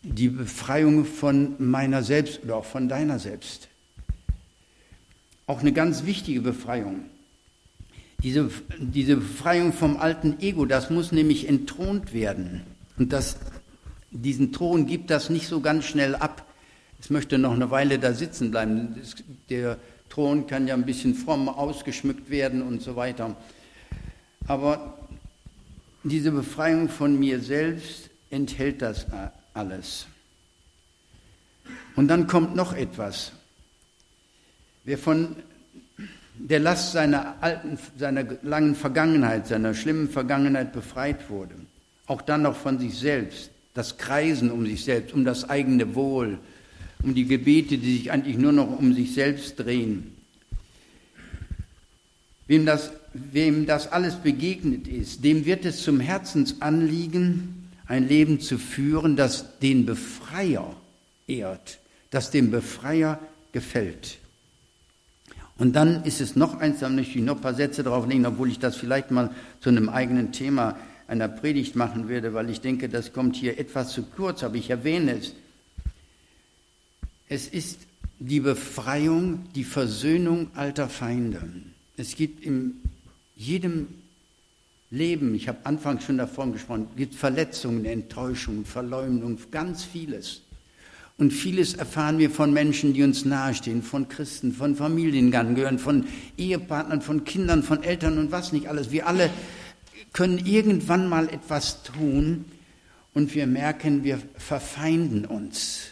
die 0.02 0.30
Befreiung 0.30 1.06
von 1.06 1.56
meiner 1.60 2.04
selbst 2.04 2.44
oder 2.44 2.58
auch 2.58 2.66
von 2.66 2.88
deiner 2.90 3.20
selbst. 3.20 3.68
Auch 5.46 5.60
eine 5.60 5.74
ganz 5.74 6.06
wichtige 6.06 6.42
Befreiung. 6.42 7.06
Diese, 8.24 8.50
diese 8.80 9.18
Befreiung 9.18 9.74
vom 9.74 9.98
alten 9.98 10.40
Ego, 10.40 10.66
das 10.66 10.90
muss 10.90 11.12
nämlich 11.12 11.48
entthront 11.48 12.14
werden. 12.14 12.64
Und 12.98 13.14
das 13.14 13.38
diesen 14.12 14.54
Thron 14.54 14.88
gibt 14.88 15.10
das 15.10 15.30
nicht 15.30 15.48
so 15.48 15.60
ganz 15.62 15.86
schnell 15.86 16.16
ab. 16.16 16.46
Es 17.00 17.10
möchte 17.10 17.38
noch 17.38 17.54
eine 17.54 17.70
Weile 17.72 18.00
da 18.00 18.14
sitzen 18.14 18.52
bleiben. 18.52 18.96
Der 19.50 19.78
Thron 20.10 20.48
kann 20.48 20.68
ja 20.68 20.74
ein 20.74 20.86
bisschen 20.86 21.14
fromm 21.14 21.50
ausgeschmückt 21.50 22.30
werden 22.30 22.62
und 22.62 22.82
so 22.82 22.96
weiter. 22.96 23.36
Aber 24.48 24.98
diese 26.04 26.32
Befreiung 26.32 26.90
von 26.90 27.20
mir 27.20 27.42
selbst 27.42 28.07
enthält 28.30 28.82
das 28.82 29.06
alles. 29.54 30.08
Und 31.96 32.08
dann 32.08 32.28
kommt 32.28 32.56
noch 32.56 32.74
etwas. 32.74 33.32
Wer 34.84 34.98
von 34.98 35.36
der 36.40 36.60
Last 36.60 36.92
seiner 36.92 37.36
alten, 37.42 37.78
seiner 37.98 38.24
langen 38.44 38.76
Vergangenheit, 38.76 39.48
seiner 39.48 39.74
schlimmen 39.74 40.10
Vergangenheit 40.10 40.72
befreit 40.74 41.30
wurde, 41.30 41.56
auch 42.06 42.22
dann 42.22 42.44
noch 42.44 42.56
von 42.56 42.80
sich 42.80 42.98
selbst, 42.98 43.50
das 43.74 43.98
Kreisen 43.98 44.52
um 44.52 44.66
sich 44.66 44.84
selbst, 44.84 45.14
um 45.14 45.26
das 45.26 45.50
eigene 45.50 45.96
Wohl, 45.96 46.40
um 47.04 47.14
die 47.14 47.26
Gebete, 47.26 47.78
die 47.78 47.98
sich 47.98 48.12
eigentlich 48.12 48.38
nur 48.38 48.52
noch 48.52 48.80
um 48.80 48.94
sich 48.94 49.14
selbst 49.14 49.58
drehen. 49.58 50.16
Wem 52.48 52.66
das, 52.66 52.92
wem 53.14 53.66
das 53.66 53.92
alles 53.92 54.16
begegnet 54.16 54.88
ist, 54.88 55.24
dem 55.24 55.46
wird 55.46 55.66
es 55.66 55.84
zum 55.84 56.00
Herzensanliegen, 56.00 57.67
ein 57.88 58.08
Leben 58.08 58.40
zu 58.40 58.58
führen, 58.58 59.16
das 59.16 59.60
den 59.60 59.86
Befreier 59.86 60.76
ehrt, 61.28 61.80
das 62.10 62.32
dem 62.32 62.52
Befreier 62.52 63.20
gefällt. 63.52 64.18
Und 65.58 65.76
dann 65.76 66.04
ist 66.04 66.22
es 66.22 66.36
noch 66.36 66.60
eins, 66.60 66.80
da 66.80 66.90
möchte 66.90 67.18
ich 67.18 67.24
noch 67.24 67.38
ein 67.38 67.42
paar 67.42 67.56
Sätze 67.56 67.84
drauf 67.84 68.08
legen, 68.08 68.26
obwohl 68.26 68.50
ich 68.50 68.60
das 68.60 68.76
vielleicht 68.76 69.10
mal 69.10 69.32
zu 69.60 69.70
einem 69.70 69.90
eigenen 69.90 70.32
Thema 70.32 70.78
einer 71.08 71.28
Predigt 71.28 71.76
machen 71.76 72.10
werde, 72.10 72.34
weil 72.34 72.50
ich 72.50 72.62
denke, 72.62 72.90
das 72.90 73.14
kommt 73.14 73.36
hier 73.36 73.58
etwas 73.58 73.92
zu 73.94 74.04
kurz, 74.04 74.44
aber 74.44 74.56
ich 74.56 74.70
erwähne 74.70 75.18
es. 75.18 75.34
Es 77.30 77.48
ist 77.48 77.80
die 78.20 78.40
Befreiung, 78.40 79.46
die 79.56 79.64
Versöhnung 79.64 80.52
alter 80.54 80.90
Feinde. 80.90 81.42
Es 81.96 82.16
gibt 82.16 82.44
in 82.44 82.82
jedem 83.36 83.88
Leben, 84.90 85.36
ich 85.36 85.48
habe 85.48 85.66
anfangs 85.66 86.06
schon 86.06 86.18
davon 86.18 86.54
gesprochen, 86.54 86.88
gibt 86.96 87.14
Verletzungen, 87.14 87.86
Enttäuschungen, 87.86 88.66
Verleumdung, 88.66 89.38
ganz 89.52 89.84
vieles. 89.84 90.44
Und 91.18 91.32
vieles 91.32 91.74
erfahren 91.74 92.20
wir 92.20 92.30
von 92.30 92.54
Menschen, 92.54 92.94
die 92.94 93.04
uns 93.04 93.26
nahestehen, 93.26 93.82
von 93.82 94.08
Christen, 94.08 94.54
von 94.54 94.76
Familiengehörigen, 94.76 95.80
von 95.80 96.06
Ehepartnern, 96.38 97.02
von 97.02 97.24
Kindern, 97.24 97.64
von 97.64 97.84
Eltern 97.84 98.20
und 98.20 98.32
was 98.32 98.54
nicht 98.54 98.68
alles. 98.68 98.92
Wir 98.92 99.08
alle 99.08 99.32
können 100.14 100.38
irgendwann 100.46 101.10
mal 101.10 101.28
etwas 101.30 101.82
tun 101.82 102.46
und 103.14 103.34
wir 103.34 103.48
merken, 103.48 104.04
wir 104.04 104.22
verfeinden 104.38 105.26
uns. 105.26 105.88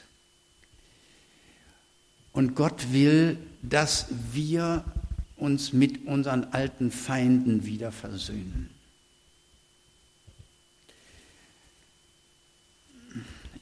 Und 2.31 2.55
Gott 2.55 2.93
will, 2.93 3.37
dass 3.63 4.07
wir 4.31 4.83
uns 5.37 5.73
mit 5.73 6.05
unseren 6.05 6.45
alten 6.45 6.91
Feinden 6.91 7.65
wieder 7.65 7.91
versöhnen. 7.91 8.74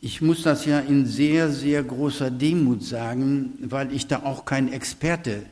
Ich 0.06 0.22
muss 0.22 0.42
das 0.42 0.66
ja 0.66 0.82
in 0.82 1.06
sehr, 1.06 1.50
sehr 1.50 1.82
großer 1.82 2.30
Demut 2.30 2.84
sagen, 2.84 3.54
weil 3.62 3.94
ich 3.94 4.06
da 4.06 4.24
auch 4.24 4.44
kein 4.44 4.70
Experte 4.74 5.46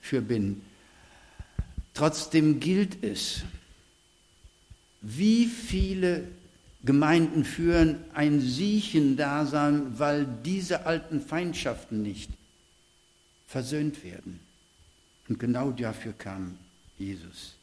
für 0.00 0.22
bin. 0.22 0.62
Trotzdem 1.92 2.60
gilt 2.60 3.04
es, 3.04 3.42
wie 5.02 5.44
viele 5.44 6.24
Gemeinden 6.82 7.44
führen 7.44 7.98
ein 8.14 8.40
Siechen-Dasein, 8.40 9.98
weil 9.98 10.26
diese 10.46 10.86
alten 10.86 11.20
Feindschaften 11.20 12.00
nicht 12.00 12.30
versöhnt 13.48 14.02
werden. 14.02 14.40
Und 15.28 15.38
genau 15.38 15.72
dafür 15.72 16.14
kam 16.14 16.56
Jesus. 16.96 17.54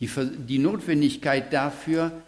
Die, 0.00 0.10
die 0.48 0.58
Notwendigkeit 0.58 1.52
dafür 1.52 2.20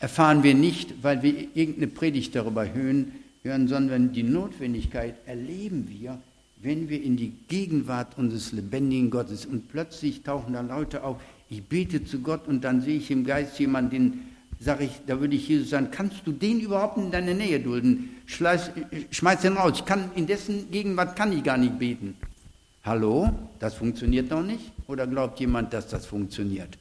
erfahren 0.00 0.42
wir 0.42 0.54
nicht, 0.54 1.02
weil 1.02 1.22
wir 1.22 1.34
irgendeine 1.54 1.86
Predigt 1.86 2.34
darüber 2.34 2.72
hören, 2.72 3.12
hören, 3.42 3.68
sondern 3.68 4.12
die 4.12 4.22
Notwendigkeit 4.22 5.14
erleben 5.26 5.88
wir, 5.88 6.18
wenn 6.62 6.88
wir 6.88 7.02
in 7.02 7.16
die 7.16 7.32
Gegenwart 7.48 8.18
unseres 8.18 8.52
lebendigen 8.52 9.10
Gottes 9.10 9.46
und 9.46 9.68
plötzlich 9.68 10.22
tauchen 10.22 10.54
da 10.54 10.60
Leute 10.62 11.04
auf, 11.04 11.16
ich 11.48 11.62
bete 11.62 12.04
zu 12.04 12.20
Gott 12.20 12.46
und 12.48 12.64
dann 12.64 12.80
sehe 12.80 12.98
ich 12.98 13.10
im 13.10 13.24
Geist 13.24 13.58
jemanden, 13.58 13.90
den 13.90 14.20
sage 14.58 14.84
ich, 14.84 14.92
da 15.06 15.20
würde 15.20 15.36
ich 15.36 15.48
Jesus 15.48 15.70
sagen, 15.70 15.88
kannst 15.90 16.26
du 16.26 16.32
den 16.32 16.60
überhaupt 16.60 16.98
in 16.98 17.10
deine 17.10 17.34
Nähe 17.34 17.60
dulden? 17.60 18.10
Schleiß, 18.26 18.70
schmeiß 19.10 19.40
den 19.40 19.54
raus. 19.54 19.72
Ich 19.76 19.84
kann, 19.86 20.10
in 20.14 20.26
dessen 20.26 20.70
Gegenwart 20.70 21.16
kann 21.16 21.32
ich 21.32 21.42
gar 21.42 21.56
nicht 21.56 21.78
beten. 21.78 22.14
Hallo? 22.84 23.30
Das 23.58 23.74
funktioniert 23.74 24.30
doch 24.30 24.42
nicht? 24.42 24.72
Oder 24.86 25.06
glaubt 25.06 25.40
jemand, 25.40 25.72
dass 25.72 25.88
das 25.88 26.04
funktioniert? 26.04 26.76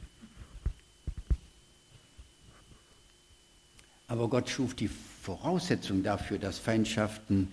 Aber 4.10 4.28
Gott 4.28 4.50
schuf 4.50 4.74
die 4.74 4.90
Voraussetzung 5.22 6.04
dafür, 6.04 6.40
dass 6.40 6.58
Feindschaften 6.58 7.48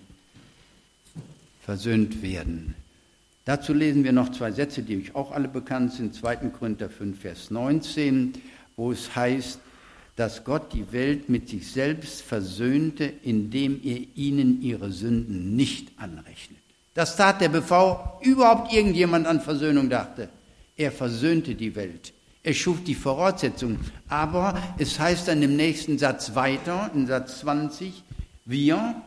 versöhnt 1.61 2.21
werden. 2.23 2.73
Dazu 3.45 3.73
lesen 3.73 4.03
wir 4.03 4.11
noch 4.11 4.31
zwei 4.31 4.51
Sätze, 4.51 4.81
die 4.81 4.97
euch 4.97 5.15
auch 5.15 5.31
alle 5.31 5.47
bekannt 5.47 5.93
sind. 5.93 6.15
2. 6.15 6.35
Korinther 6.49 6.89
5, 6.89 7.21
Vers 7.21 7.51
19, 7.51 8.33
wo 8.75 8.91
es 8.91 9.15
heißt, 9.15 9.59
dass 10.15 10.43
Gott 10.43 10.73
die 10.73 10.91
Welt 10.91 11.29
mit 11.29 11.47
sich 11.47 11.71
selbst 11.71 12.23
versöhnte, 12.23 13.05
indem 13.05 13.79
er 13.83 13.99
ihnen 14.15 14.61
ihre 14.63 14.91
Sünden 14.91 15.55
nicht 15.55 15.91
anrechnet. 15.97 16.57
Das 16.95 17.15
tat 17.15 17.41
er, 17.43 17.49
bevor 17.49 18.19
überhaupt 18.23 18.73
irgendjemand 18.73 19.27
an 19.27 19.39
Versöhnung 19.41 19.89
dachte. 19.89 20.29
Er 20.75 20.91
versöhnte 20.91 21.53
die 21.53 21.75
Welt. 21.75 22.13
Er 22.47 22.53
schuf 22.53 22.81
die 22.81 22.95
Voraussetzungen. 22.95 23.77
Aber 24.07 24.57
es 24.77 24.97
heißt 24.97 25.27
dann 25.27 25.41
im 25.41 25.57
nächsten 25.57 25.97
Satz 25.97 26.33
weiter, 26.33 26.89
in 26.95 27.05
Satz 27.05 27.41
20, 27.41 27.91
wir, 28.45 29.01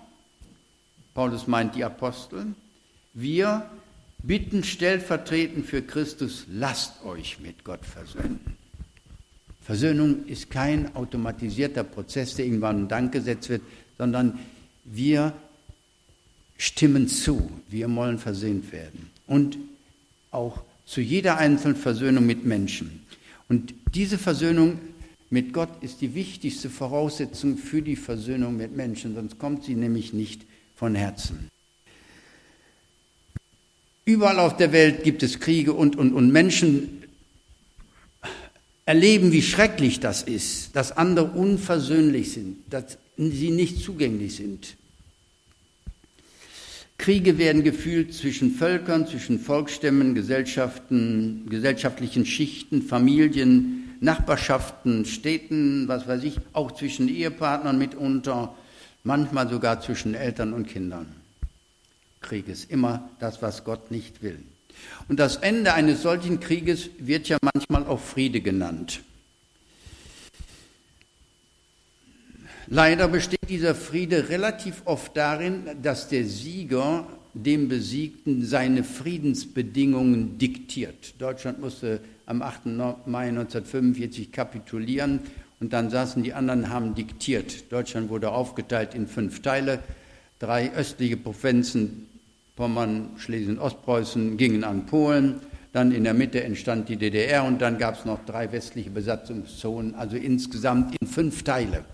Paulus 1.14 1.46
meint 1.46 1.74
die 1.74 1.83
Apostel, 1.83 2.48
wir 3.14 3.64
bitten 4.22 4.62
stellvertretend 4.62 5.64
für 5.64 5.81
Christus, 5.81 6.44
lasst 6.50 7.03
euch 7.03 7.40
mit 7.40 7.64
Gott 7.64 7.87
versöhnen. 7.87 8.40
Versöhnung 9.62 10.26
ist 10.26 10.50
kein 10.50 10.94
automatisierter 10.94 11.85
Prozess, 11.85 12.35
der 12.35 12.44
irgendwann 12.44 12.81
in 12.81 12.88
Dank 12.88 13.11
gesetzt 13.11 13.48
wird, 13.48 13.62
sondern 13.96 14.38
wir 14.85 15.33
stimmen 16.59 17.09
zu, 17.09 17.50
wir 17.70 17.90
wollen 17.96 18.18
versöhnt 18.18 18.70
werden. 18.70 19.11
Und 19.26 19.57
auch 20.31 20.62
zu 20.85 21.00
jeder 21.00 21.38
einzelnen 21.38 21.76
Versöhnung 21.76 22.26
mit 22.26 22.44
Menschen. 22.44 23.00
Und 23.51 23.75
diese 23.95 24.17
Versöhnung 24.17 24.79
mit 25.29 25.53
Gott 25.53 25.83
ist 25.83 26.01
die 26.01 26.15
wichtigste 26.15 26.71
Voraussetzung 26.71 27.59
für 27.59 27.83
die 27.83 27.97
Versöhnung 27.97 28.57
mit 28.57 28.77
Menschen, 28.77 29.17
sonst 29.17 29.41
kommt 29.41 29.65
sie 29.65 29.75
nämlich 29.75 30.13
nicht 30.13 30.43
von 30.77 30.95
Herzen. 30.95 31.51
Überall 34.05 34.39
auf 34.39 34.57
der 34.57 34.71
Welt 34.71 35.03
gibt 35.03 35.25
es 35.25 35.41
Kriege 35.41 35.73
und, 35.73 35.97
und, 35.97 36.13
und 36.13 36.31
Menschen 36.31 37.03
erleben, 38.87 39.33
wie 39.33 39.43
schrecklich 39.43 39.99
das 39.99 40.23
ist, 40.23 40.77
dass 40.77 40.93
andere 40.93 41.33
unversöhnlich 41.33 42.33
sind, 42.33 42.59
dass 42.71 42.99
sie 43.17 43.51
nicht 43.51 43.83
zugänglich 43.83 44.37
sind. 44.37 44.77
Kriege 47.01 47.39
werden 47.39 47.65
gefühlt 47.65 48.13
zwischen 48.13 48.51
Völkern, 48.51 49.07
zwischen 49.07 49.39
Volksstämmen, 49.39 50.15
Gesellschaften, 50.15 51.47
gesellschaftlichen 51.49 52.27
Schichten, 52.27 52.83
Familien, 52.83 53.97
Nachbarschaften, 54.01 55.07
Städten, 55.07 55.89
was 55.89 56.07
weiß 56.07 56.23
ich, 56.25 56.37
auch 56.53 56.73
zwischen 56.73 57.09
Ehepartnern 57.09 57.79
mitunter, 57.79 58.55
manchmal 59.03 59.49
sogar 59.49 59.81
zwischen 59.81 60.13
Eltern 60.13 60.53
und 60.53 60.69
Kindern. 60.69 61.07
Krieg 62.21 62.47
ist 62.49 62.71
immer 62.71 63.09
das, 63.19 63.41
was 63.41 63.65
Gott 63.65 63.91
nicht 63.91 64.23
will. 64.23 64.39
Und 65.09 65.19
das 65.19 65.37
Ende 65.37 65.73
eines 65.73 66.03
solchen 66.03 66.39
Krieges 66.39 66.91
wird 66.99 67.31
ja 67.31 67.39
manchmal 67.41 67.87
auch 67.87 68.01
Friede 68.01 68.43
genannt. 68.43 69.01
Leider 72.73 73.09
besteht 73.09 73.49
dieser 73.49 73.75
Friede 73.75 74.29
relativ 74.29 74.83
oft 74.85 75.17
darin, 75.17 75.65
dass 75.83 76.07
der 76.07 76.25
Sieger 76.25 77.05
dem 77.35 77.67
Besiegten 77.69 78.45
seine 78.47 78.85
Friedensbedingungen 78.85 80.39
diktiert. 80.39 81.21
Deutschland 81.21 81.59
musste 81.61 81.99
am 82.27 82.43
8. 82.43 82.67
Mai 83.07 83.27
1945 83.31 84.31
kapitulieren 84.31 85.19
und 85.59 85.73
dann 85.73 85.91
saßen 85.91 86.23
die 86.23 86.33
anderen, 86.33 86.71
haben 86.71 86.95
diktiert. 86.95 87.73
Deutschland 87.73 88.09
wurde 88.09 88.31
aufgeteilt 88.31 88.95
in 88.95 89.09
fünf 89.09 89.43
Teile. 89.43 89.81
Drei 90.39 90.73
östliche 90.73 91.17
Provinzen, 91.17 92.07
Pommern, 92.55 93.11
Schlesien, 93.17 93.59
Ostpreußen, 93.59 94.37
gingen 94.37 94.63
an 94.63 94.87
Polen. 94.87 95.41
Dann 95.73 95.91
in 95.91 96.05
der 96.05 96.15
Mitte 96.15 96.45
entstand 96.45 96.89
die 96.89 96.97
DDR 96.97 97.43
und 97.43 97.61
dann 97.61 97.79
gab 97.79 97.99
es 97.99 98.05
noch 98.05 98.25
drei 98.27 98.53
westliche 98.53 98.91
Besatzungszonen, 98.91 99.97
also 99.97 100.15
insgesamt 100.17 100.95
in 101.01 101.09
fünf 101.09 101.43
Teile. 101.43 101.85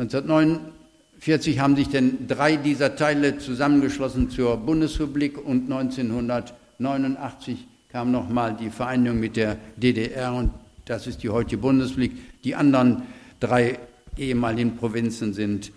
1949 0.00 1.58
haben 1.60 1.76
sich 1.76 1.88
denn 1.88 2.26
drei 2.26 2.56
dieser 2.56 2.96
Teile 2.96 3.38
zusammengeschlossen 3.38 4.30
zur 4.30 4.56
Bundesrepublik 4.56 5.36
und 5.36 5.70
1989 5.70 7.66
kam 7.90 8.10
nochmal 8.10 8.56
die 8.56 8.70
Vereinigung 8.70 9.20
mit 9.20 9.36
der 9.36 9.58
DDR 9.76 10.32
und 10.32 10.52
das 10.86 11.06
ist 11.06 11.22
die 11.22 11.28
heutige 11.28 11.60
Bundesrepublik. 11.60 12.12
Die 12.44 12.54
anderen 12.54 13.02
drei 13.40 13.78
ehemaligen 14.16 14.76
Provinzen 14.76 15.34
sind 15.34 15.70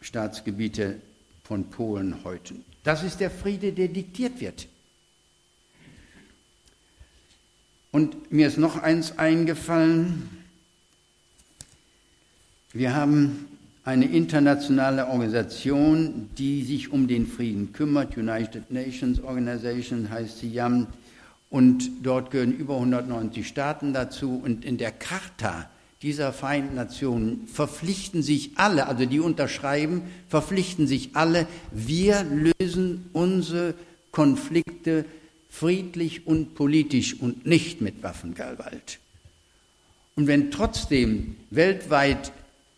Staatsgebiete 0.00 0.96
von 1.44 1.70
Polen 1.70 2.24
heute. 2.24 2.54
Das 2.82 3.04
ist 3.04 3.20
der 3.20 3.30
Friede, 3.30 3.72
der 3.72 3.88
diktiert 3.88 4.40
wird. 4.40 4.66
Und 7.92 8.32
mir 8.32 8.48
ist 8.48 8.58
noch 8.58 8.82
eins 8.82 9.18
eingefallen. 9.18 10.42
Wir 12.72 12.94
haben 12.94 13.51
eine 13.84 14.06
internationale 14.06 15.08
Organisation, 15.08 16.30
die 16.38 16.62
sich 16.62 16.92
um 16.92 17.08
den 17.08 17.26
Frieden 17.26 17.72
kümmert. 17.72 18.16
United 18.16 18.70
Nations 18.70 19.20
Organization 19.20 20.08
heißt 20.10 20.38
sie 20.38 20.52
ja. 20.52 20.86
Und 21.50 21.90
dort 22.02 22.30
gehören 22.30 22.52
über 22.52 22.76
190 22.76 23.46
Staaten 23.46 23.92
dazu. 23.92 24.40
Und 24.42 24.64
in 24.64 24.78
der 24.78 24.92
Charta 24.92 25.68
dieser 26.00 26.32
Vereinten 26.32 26.76
Nationen 26.76 27.46
verpflichten 27.46 28.22
sich 28.22 28.52
alle, 28.56 28.86
also 28.86 29.04
die 29.04 29.20
unterschreiben, 29.20 30.02
verpflichten 30.28 30.86
sich 30.86 31.10
alle, 31.14 31.46
wir 31.70 32.24
lösen 32.24 33.08
unsere 33.12 33.74
Konflikte 34.10 35.04
friedlich 35.48 36.26
und 36.26 36.54
politisch 36.54 37.20
und 37.20 37.46
nicht 37.46 37.80
mit 37.80 38.02
Waffengewalt. 38.02 38.98
Und 40.16 40.26
wenn 40.26 40.50
trotzdem 40.50 41.36
weltweit 41.50 42.32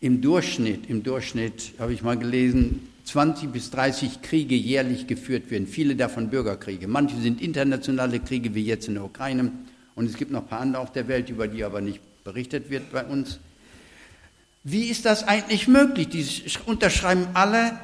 im 0.05 0.21
Durchschnitt, 0.21 0.87
im 0.87 1.01
Durchschnitt 1.01 1.73
habe 1.79 1.91
ich 1.91 2.03
mal 2.03 2.15
gelesen, 2.15 2.89
20 3.05 3.51
bis 3.51 3.71
30 3.71 4.21
Kriege 4.21 4.53
jährlich 4.53 5.07
geführt 5.07 5.49
werden, 5.49 5.65
viele 5.65 5.95
davon 5.95 6.29
Bürgerkriege. 6.29 6.87
Manche 6.87 7.19
sind 7.19 7.41
internationale 7.41 8.19
Kriege, 8.19 8.53
wie 8.53 8.63
jetzt 8.63 8.87
in 8.87 8.93
der 8.93 9.03
Ukraine. 9.03 9.51
Und 9.95 10.05
es 10.05 10.15
gibt 10.15 10.29
noch 10.29 10.43
ein 10.43 10.47
paar 10.47 10.59
andere 10.59 10.83
auf 10.83 10.91
der 10.91 11.07
Welt, 11.07 11.31
über 11.31 11.47
die 11.47 11.63
aber 11.63 11.81
nicht 11.81 12.01
berichtet 12.23 12.69
wird 12.69 12.91
bei 12.91 13.03
uns. 13.03 13.39
Wie 14.63 14.89
ist 14.89 15.05
das 15.05 15.23
eigentlich 15.23 15.67
möglich? 15.67 16.09
Die 16.09 16.23
unterschreiben 16.67 17.25
alle, 17.33 17.75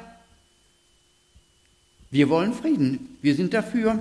wir 2.12 2.28
wollen 2.28 2.52
Frieden, 2.52 3.16
wir 3.20 3.34
sind 3.34 3.52
dafür. 3.52 3.98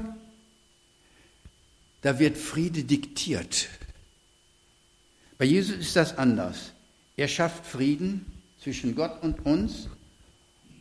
Da 2.04 2.20
wird 2.20 2.38
Friede 2.38 2.84
diktiert. 2.84 3.68
Bei 5.40 5.46
Jesus 5.46 5.78
ist 5.78 5.96
das 5.96 6.20
anders. 6.20 6.72
Er 7.18 7.28
schafft 7.28 7.66
Frieden 7.66 8.26
zwischen 8.62 8.96
Gott 8.96 9.22
und 9.22 9.46
uns 9.46 9.90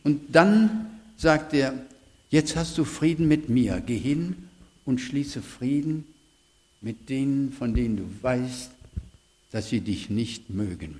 und 0.03 0.35
dann 0.35 0.87
sagt 1.17 1.53
er, 1.53 1.73
jetzt 2.29 2.55
hast 2.55 2.77
du 2.77 2.85
Frieden 2.85 3.27
mit 3.27 3.49
mir, 3.49 3.81
geh 3.85 3.97
hin 3.97 4.49
und 4.85 4.99
schließe 4.99 5.41
Frieden 5.41 6.05
mit 6.81 7.09
denen, 7.09 7.53
von 7.53 7.73
denen 7.73 7.97
du 7.97 8.09
weißt, 8.21 8.71
dass 9.51 9.69
sie 9.69 9.81
dich 9.81 10.09
nicht 10.09 10.49
mögen. 10.49 10.99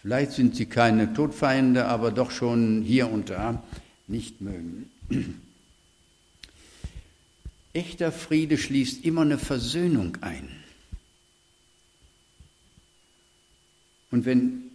Vielleicht 0.00 0.32
sind 0.32 0.56
sie 0.56 0.66
keine 0.66 1.14
Todfeinde, 1.14 1.84
aber 1.84 2.10
doch 2.10 2.32
schon 2.32 2.82
hier 2.82 3.08
und 3.08 3.30
da 3.30 3.62
nicht 4.08 4.40
mögen. 4.40 4.90
Echter 7.72 8.10
Friede 8.10 8.58
schließt 8.58 9.04
immer 9.04 9.22
eine 9.22 9.38
Versöhnung 9.38 10.18
ein. 10.20 10.48
Und 14.12 14.26
wenn 14.26 14.70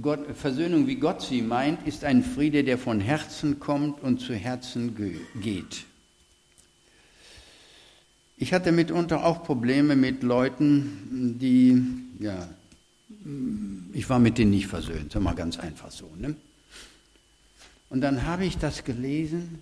Gott, 0.00 0.20
Versöhnung, 0.36 0.86
wie 0.86 0.96
Gott 0.96 1.22
sie 1.22 1.42
meint, 1.42 1.86
ist 1.86 2.04
ein 2.04 2.22
Friede, 2.22 2.62
der 2.62 2.78
von 2.78 3.00
Herzen 3.00 3.58
kommt 3.58 4.02
und 4.02 4.20
zu 4.20 4.34
Herzen 4.34 4.94
geht. 5.40 5.84
Ich 8.36 8.52
hatte 8.52 8.70
mitunter 8.70 9.24
auch 9.24 9.44
Probleme 9.44 9.96
mit 9.96 10.22
Leuten, 10.22 11.38
die, 11.40 11.80
ja, 12.22 12.48
ich 13.92 14.08
war 14.10 14.18
mit 14.18 14.36
denen 14.36 14.50
nicht 14.50 14.66
versöhnt, 14.66 15.12
sag 15.12 15.22
mal 15.22 15.34
ganz 15.34 15.58
einfach 15.58 15.90
so. 15.90 16.12
Ne? 16.18 16.36
Und 17.88 18.00
dann 18.00 18.26
habe 18.26 18.44
ich 18.44 18.58
das 18.58 18.84
gelesen 18.84 19.60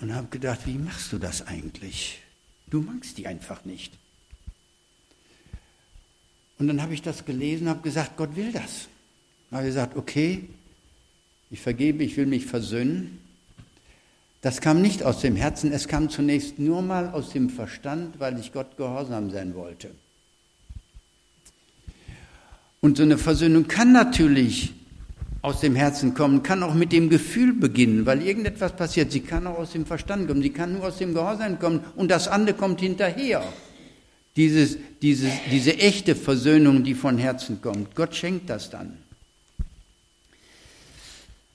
und 0.00 0.14
habe 0.14 0.28
gedacht, 0.28 0.60
wie 0.66 0.78
machst 0.78 1.12
du 1.12 1.18
das 1.18 1.46
eigentlich? 1.46 2.20
Du 2.68 2.80
magst 2.80 3.18
die 3.18 3.26
einfach 3.26 3.64
nicht. 3.64 3.92
Und 6.58 6.66
dann 6.68 6.82
habe 6.82 6.94
ich 6.94 7.02
das 7.02 7.24
gelesen 7.24 7.64
und 7.64 7.70
habe 7.70 7.82
gesagt, 7.82 8.16
Gott 8.16 8.34
will 8.36 8.52
das. 8.52 8.88
Habe 9.50 9.66
gesagt, 9.66 9.96
okay, 9.96 10.48
ich 11.50 11.60
vergebe, 11.60 12.02
ich 12.04 12.16
will 12.16 12.26
mich 12.26 12.46
versöhnen. 12.46 13.20
Das 14.40 14.60
kam 14.60 14.82
nicht 14.82 15.02
aus 15.02 15.20
dem 15.20 15.36
Herzen, 15.36 15.72
es 15.72 15.88
kam 15.88 16.10
zunächst 16.10 16.58
nur 16.58 16.82
mal 16.82 17.08
aus 17.10 17.30
dem 17.30 17.50
Verstand, 17.50 18.20
weil 18.20 18.38
ich 18.38 18.52
Gott 18.52 18.76
gehorsam 18.76 19.30
sein 19.30 19.54
wollte. 19.54 19.90
Und 22.80 22.96
so 22.96 23.02
eine 23.02 23.18
Versöhnung 23.18 23.66
kann 23.66 23.92
natürlich 23.92 24.72
aus 25.42 25.60
dem 25.60 25.74
Herzen 25.74 26.14
kommen, 26.14 26.42
kann 26.42 26.62
auch 26.62 26.74
mit 26.74 26.92
dem 26.92 27.08
Gefühl 27.08 27.52
beginnen, 27.52 28.06
weil 28.06 28.22
irgendetwas 28.22 28.74
passiert. 28.76 29.10
Sie 29.10 29.20
kann 29.20 29.46
auch 29.46 29.58
aus 29.58 29.72
dem 29.72 29.86
Verstand 29.86 30.28
kommen, 30.28 30.42
sie 30.42 30.50
kann 30.50 30.74
nur 30.74 30.86
aus 30.86 30.98
dem 30.98 31.14
Gehorsam 31.14 31.58
kommen 31.58 31.80
und 31.96 32.10
das 32.10 32.28
andere 32.28 32.56
kommt 32.56 32.80
hinterher. 32.80 33.42
Dieses, 34.38 34.78
dieses, 35.02 35.32
diese 35.50 35.76
echte 35.78 36.14
Versöhnung, 36.14 36.84
die 36.84 36.94
von 36.94 37.18
Herzen 37.18 37.60
kommt. 37.60 37.96
Gott 37.96 38.14
schenkt 38.14 38.48
das 38.48 38.70
dann. 38.70 38.96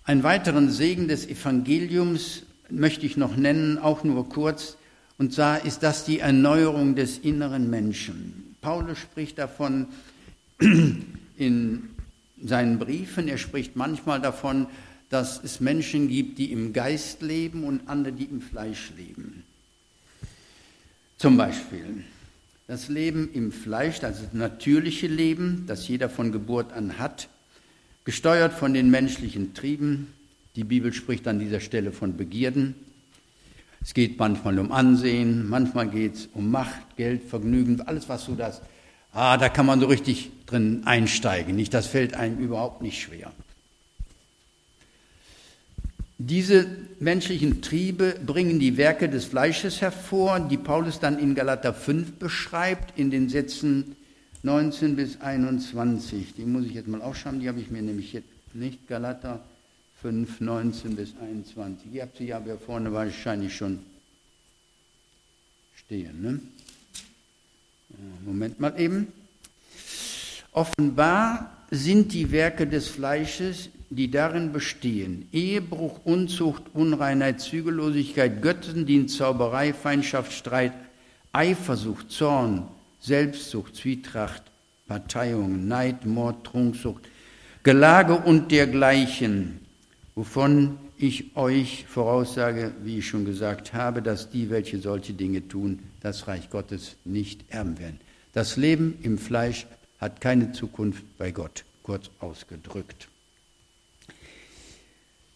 Einen 0.04 0.24
weiteren 0.24 0.69
Segen 0.69 1.08
des 1.08 1.26
Evangeliums 1.26 2.43
möchte 2.69 3.06
ich 3.06 3.15
noch 3.15 3.38
nennen, 3.38 3.78
auch 3.78 4.04
nur 4.04 4.28
kurz, 4.28 4.76
und 5.17 5.32
zwar 5.32 5.63
ist 5.63 5.82
das 5.82 6.04
die 6.04 6.19
Erneuerung 6.19 6.96
des 6.96 7.19
inneren 7.19 7.69
Menschen. 7.69 8.58
Paulus 8.60 8.98
spricht 8.98 9.38
davon 9.38 9.88
in 11.38 11.89
seinen 12.43 12.80
Briefen, 12.80 13.30
er 13.30 13.38
spricht 13.38 13.78
manchmal 13.78 14.19
davon, 14.19 14.67
dass 15.10 15.41
es 15.41 15.62
Menschen 15.62 16.10
gibt, 16.10 16.38
die 16.38 16.52
im 16.52 16.74
Geist 16.74 17.22
leben 17.22 17.63
und 17.63 17.88
andere, 17.88 18.12
die 18.12 18.26
im 18.26 18.41
Fleisch 18.41 18.91
leben. 18.98 19.43
Zum 21.17 21.38
Beispiel 21.38 22.04
das 22.67 22.88
Leben 22.88 23.30
im 23.34 23.52
Fleisch, 23.52 23.99
das 23.99 24.34
natürliche 24.34 25.08
Leben, 25.08 25.65
das 25.67 25.88
jeder 25.88 26.10
von 26.10 26.32
Geburt 26.32 26.71
an 26.73 26.97
hat, 26.97 27.28
gesteuert 28.06 28.54
von 28.54 28.73
den 28.73 28.89
menschlichen 28.89 29.54
Trieben. 29.54 30.13
Die 30.56 30.63
Bibel 30.63 30.93
spricht 30.93 31.28
an 31.28 31.39
dieser 31.39 31.60
Stelle 31.60 31.91
von 31.91 32.15
Begierden. 32.15 32.76
Es 33.82 33.93
geht 33.93 34.17
manchmal 34.17 34.60
um 34.60 34.71
Ansehen, 34.71 35.49
manchmal 35.49 35.89
geht 35.89 36.15
es 36.15 36.30
um 36.34 36.52
Macht, 36.52 36.95
Geld, 36.95 37.23
Vergnügen, 37.23 37.82
alles 37.82 38.08
was 38.08 38.23
so 38.23 38.34
das, 38.34 38.62
ah, 39.12 39.36
da 39.38 39.49
kann 39.49 39.65
man 39.65 39.82
so 39.82 39.88
richtig 39.88 40.32
drin 40.45 40.84
einsteigen. 40.86 41.56
Nicht, 41.56 41.73
das 41.73 41.88
fällt 41.88 42.13
einem 42.13 42.38
überhaupt 42.38 42.82
nicht 42.82 43.02
schwer. 43.02 43.34
Diese 46.26 46.66
menschlichen 47.00 47.62
Triebe 47.62 48.16
bringen 48.26 48.58
die 48.58 48.78
Werke 48.78 49.10
des 49.10 49.26
Fleisches 49.26 49.82
hervor, 49.82 50.40
die 50.40 50.56
Paulus 50.56 51.02
dann 51.02 51.20
in 51.20 51.36
Galater 51.36 51.74
5 51.74 52.14
beschreibt, 52.14 52.98
in 52.98 53.12
den 53.12 53.28
Sätzen 53.28 53.98
19 54.44 54.96
bis 54.96 55.20
21. 55.20 56.34
Die 56.36 56.46
muss 56.46 56.66
ich 56.66 56.76
jetzt 56.76 56.88
mal 56.88 57.02
aufschreiben, 57.02 57.42
die 57.42 57.50
habe 57.50 57.60
ich 57.60 57.70
mir 57.70 57.82
nämlich 57.82 58.14
jetzt 58.14 58.30
nicht. 58.54 58.88
Galater 58.88 59.44
5, 60.02 60.40
19 60.40 60.96
bis 60.96 61.14
21. 61.22 61.92
Ihr 61.92 62.04
habt 62.04 62.18
sie 62.18 62.28
ja 62.28 62.42
vorne 62.66 62.94
wahrscheinlich 62.94 63.54
schon 63.54 63.80
stehen. 65.76 66.22
Ne? 66.22 66.40
Moment 68.26 68.62
mal 68.62 68.80
eben. 68.80 69.08
Offenbar 70.54 71.66
sind 71.70 72.14
die 72.14 72.32
Werke 72.32 72.66
des 72.66 72.88
Fleisches, 72.88 73.70
die 73.95 74.12
darin 74.12 74.51
bestehen, 74.51 75.27
Ehebruch, 75.32 75.99
Unzucht, 76.03 76.63
Unreinheit, 76.73 77.41
Zügellosigkeit, 77.41 78.41
Götzendienst, 78.41 79.17
Zauberei, 79.17 79.73
Feindschaft, 79.73 80.32
Streit, 80.34 80.73
Eifersucht, 81.32 82.12
Zorn, 82.12 82.67
Selbstsucht, 82.99 83.75
Zwietracht, 83.75 84.43
Parteiung, 84.88 85.67
Neid, 85.67 86.06
Mord, 86.06 86.45
Trunksucht, 86.45 87.08
Gelage 87.63 88.15
und 88.15 88.51
dergleichen, 88.51 89.60
wovon 90.15 90.77
ich 90.97 91.36
euch 91.36 91.86
voraussage, 91.88 92.71
wie 92.84 92.99
ich 92.99 93.08
schon 93.08 93.25
gesagt 93.25 93.73
habe, 93.73 94.01
dass 94.01 94.29
die, 94.29 94.49
welche 94.49 94.79
solche 94.79 95.13
Dinge 95.13 95.47
tun, 95.47 95.79
das 96.01 96.27
Reich 96.27 96.49
Gottes 96.49 96.95
nicht 97.03 97.43
erben 97.49 97.79
werden. 97.79 97.99
Das 98.34 98.58
Leben 98.58 98.97
im 99.01 99.17
Fleisch 99.17 99.65
hat 99.99 100.21
keine 100.21 100.51
Zukunft 100.51 101.03
bei 101.17 101.32
Gott, 101.32 101.65
kurz 101.84 102.10
ausgedrückt. 102.19 103.08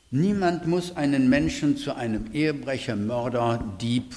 Niemand 0.09 0.65
muss 0.67 0.95
einen 0.95 1.29
Menschen 1.29 1.75
zu 1.75 1.93
einem 1.95 2.31
Ehebrecher, 2.33 2.95
Mörder, 2.95 3.63
Dieb 3.81 4.15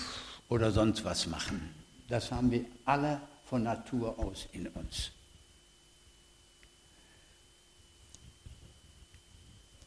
oder 0.49 0.71
sonst 0.71 1.05
was 1.05 1.27
machen. 1.27 1.61
Das 2.09 2.31
haben 2.31 2.51
wir 2.51 2.65
alle 2.85 3.21
von 3.45 3.65
Natur 3.65 4.19
aus 4.19 4.49
in 4.53 4.69
uns. 4.69 5.11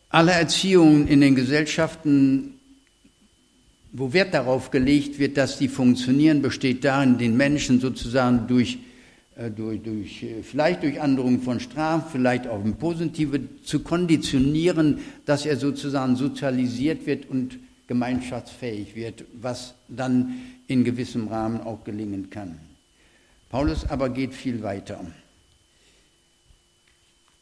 Alle 0.09 0.31
Erziehungen 0.31 1.07
in 1.07 1.21
den 1.21 1.35
Gesellschaften, 1.35 2.59
wo 3.93 4.11
Wert 4.11 4.33
darauf 4.33 4.71
gelegt 4.71 5.19
wird, 5.19 5.37
dass 5.37 5.57
die 5.57 5.69
funktionieren, 5.69 6.41
besteht 6.41 6.83
darin, 6.83 7.17
den 7.17 7.37
Menschen 7.37 7.79
sozusagen 7.79 8.47
durch, 8.47 8.77
durch, 9.49 9.81
durch, 9.81 10.23
äh, 10.23 10.43
vielleicht 10.43 10.83
durch 10.83 11.01
Androhung 11.01 11.41
von 11.41 11.59
Strafen, 11.59 12.09
vielleicht 12.11 12.47
auch 12.47 12.63
im 12.63 12.75
Positive 12.75 13.39
zu 13.63 13.79
konditionieren, 13.79 14.99
dass 15.25 15.45
er 15.45 15.57
sozusagen 15.57 16.15
sozialisiert 16.15 17.05
wird 17.05 17.29
und 17.29 17.57
gemeinschaftsfähig 17.87 18.95
wird, 18.95 19.25
was 19.33 19.73
dann 19.87 20.41
in 20.67 20.83
gewissem 20.83 21.27
Rahmen 21.27 21.61
auch 21.61 21.83
gelingen 21.83 22.29
kann. 22.29 22.59
Paulus 23.49 23.85
aber 23.89 24.09
geht 24.09 24.33
viel 24.33 24.63
weiter. 24.63 25.05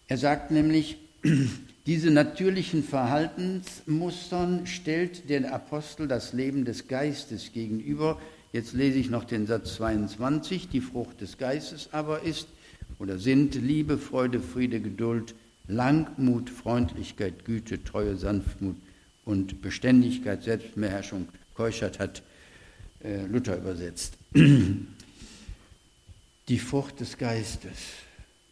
Er 0.08 0.18
sagt 0.18 0.52
nämlich, 0.52 0.98
diese 1.86 2.12
natürlichen 2.12 2.84
Verhaltensmustern 2.84 4.68
stellt 4.68 5.30
der 5.30 5.54
Apostel 5.54 6.08
das 6.08 6.34
Leben 6.34 6.66
des 6.66 6.88
Geistes 6.88 7.54
gegenüber. 7.54 8.20
Jetzt 8.54 8.74
lese 8.74 9.00
ich 9.00 9.10
noch 9.10 9.24
den 9.24 9.48
Satz 9.48 9.76
22. 9.76 10.68
Die 10.68 10.82
Frucht 10.82 11.22
des 11.22 11.38
Geistes 11.38 11.90
aber 11.92 12.24
ist 12.24 12.48
oder 13.00 13.18
sind 13.18 13.56
Liebe, 13.56 13.98
Freude, 13.98 14.40
Friede, 14.40 14.82
Geduld, 14.82 15.34
Langmut, 15.68 16.50
Freundlichkeit, 16.50 17.46
Güte, 17.46 17.84
Treue, 17.84 18.18
Sanftmut 18.18 18.76
und 19.24 19.62
Beständigkeit, 19.62 20.44
Selbstbeherrschung. 20.44 21.30
Keuschert 21.56 22.00
hat 22.00 22.24
äh, 23.04 23.26
Luther 23.26 23.58
übersetzt. 23.58 24.18
die 26.48 26.60
Frucht 26.60 27.00
des 27.00 27.18
Geistes. 27.18 27.78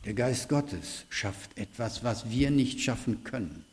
Der 0.05 0.13
Geist 0.13 0.47
Gottes 0.47 1.05
schafft 1.09 1.57
etwas, 1.57 2.03
was 2.03 2.29
wir 2.29 2.49
nicht 2.51 2.79
schaffen 2.79 3.25
können. 3.25 3.65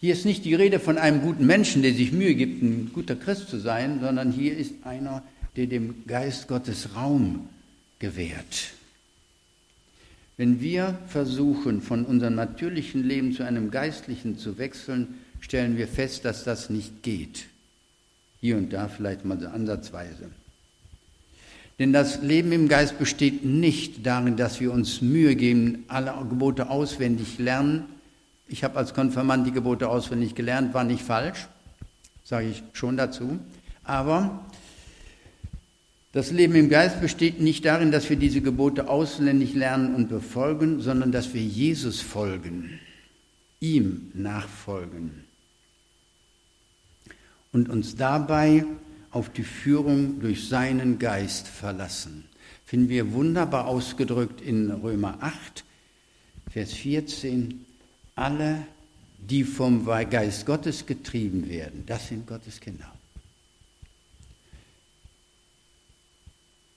Hier 0.00 0.12
ist 0.12 0.24
nicht 0.24 0.44
die 0.44 0.54
Rede 0.54 0.80
von 0.80 0.98
einem 0.98 1.22
guten 1.22 1.46
Menschen, 1.46 1.82
der 1.82 1.94
sich 1.94 2.12
Mühe 2.12 2.34
gibt, 2.34 2.62
ein 2.62 2.90
guter 2.92 3.16
Christ 3.16 3.48
zu 3.48 3.58
sein, 3.58 4.00
sondern 4.00 4.32
hier 4.32 4.56
ist 4.56 4.74
einer, 4.84 5.22
der 5.56 5.66
dem 5.66 6.06
Geist 6.06 6.48
Gottes 6.48 6.94
Raum 6.94 7.48
gewährt. 7.98 8.74
Wenn 10.36 10.60
wir 10.60 10.98
versuchen, 11.06 11.80
von 11.80 12.04
unserem 12.04 12.34
natürlichen 12.34 13.04
Leben 13.04 13.32
zu 13.32 13.44
einem 13.44 13.70
geistlichen 13.70 14.36
zu 14.36 14.58
wechseln, 14.58 15.14
stellen 15.40 15.76
wir 15.76 15.86
fest, 15.86 16.24
dass 16.24 16.44
das 16.44 16.70
nicht 16.70 17.02
geht. 17.02 17.46
Hier 18.40 18.56
und 18.56 18.72
da 18.72 18.88
vielleicht 18.88 19.24
mal 19.24 19.40
so 19.40 19.46
ansatzweise. 19.46 20.30
Denn 21.78 21.92
das 21.92 22.22
Leben 22.22 22.52
im 22.52 22.68
Geist 22.68 22.98
besteht 22.98 23.44
nicht 23.44 24.06
darin, 24.06 24.36
dass 24.36 24.60
wir 24.60 24.72
uns 24.72 25.00
Mühe 25.00 25.34
geben, 25.34 25.84
alle 25.88 26.14
Gebote 26.28 26.70
auswendig 26.70 27.38
lernen. 27.38 27.84
Ich 28.46 28.64
habe 28.64 28.76
als 28.76 28.94
Konfirmand 28.94 29.46
die 29.46 29.52
Gebote 29.52 29.88
auswendig 29.88 30.34
gelernt, 30.34 30.74
war 30.74 30.84
nicht 30.84 31.02
falsch, 31.02 31.48
sage 32.24 32.48
ich 32.48 32.62
schon 32.72 32.96
dazu. 32.96 33.38
Aber 33.82 34.44
das 36.12 36.30
Leben 36.30 36.54
im 36.54 36.68
Geist 36.68 37.00
besteht 37.00 37.40
nicht 37.40 37.64
darin, 37.64 37.90
dass 37.90 38.08
wir 38.08 38.16
diese 38.16 38.40
Gebote 38.40 38.88
auswendig 38.88 39.54
lernen 39.54 39.94
und 39.94 40.08
befolgen, 40.08 40.80
sondern 40.80 41.10
dass 41.10 41.34
wir 41.34 41.42
Jesus 41.42 42.00
folgen, 42.00 42.78
ihm 43.60 44.10
nachfolgen 44.14 45.24
und 47.54 47.70
uns 47.70 47.96
dabei 47.96 48.66
auf 49.12 49.30
die 49.30 49.44
Führung 49.44 50.20
durch 50.20 50.48
seinen 50.48 50.98
Geist 50.98 51.46
verlassen. 51.46 52.24
Finden 52.66 52.88
wir 52.88 53.12
wunderbar 53.12 53.66
ausgedrückt 53.66 54.40
in 54.40 54.70
Römer 54.70 55.18
8, 55.20 55.64
Vers 56.50 56.72
14. 56.72 57.64
Alle, 58.16 58.66
die 59.18 59.44
vom 59.44 59.84
Geist 59.86 60.46
Gottes 60.46 60.86
getrieben 60.86 61.48
werden, 61.48 61.84
das 61.86 62.08
sind 62.08 62.26
Gottes 62.26 62.60
Kinder. 62.60 62.92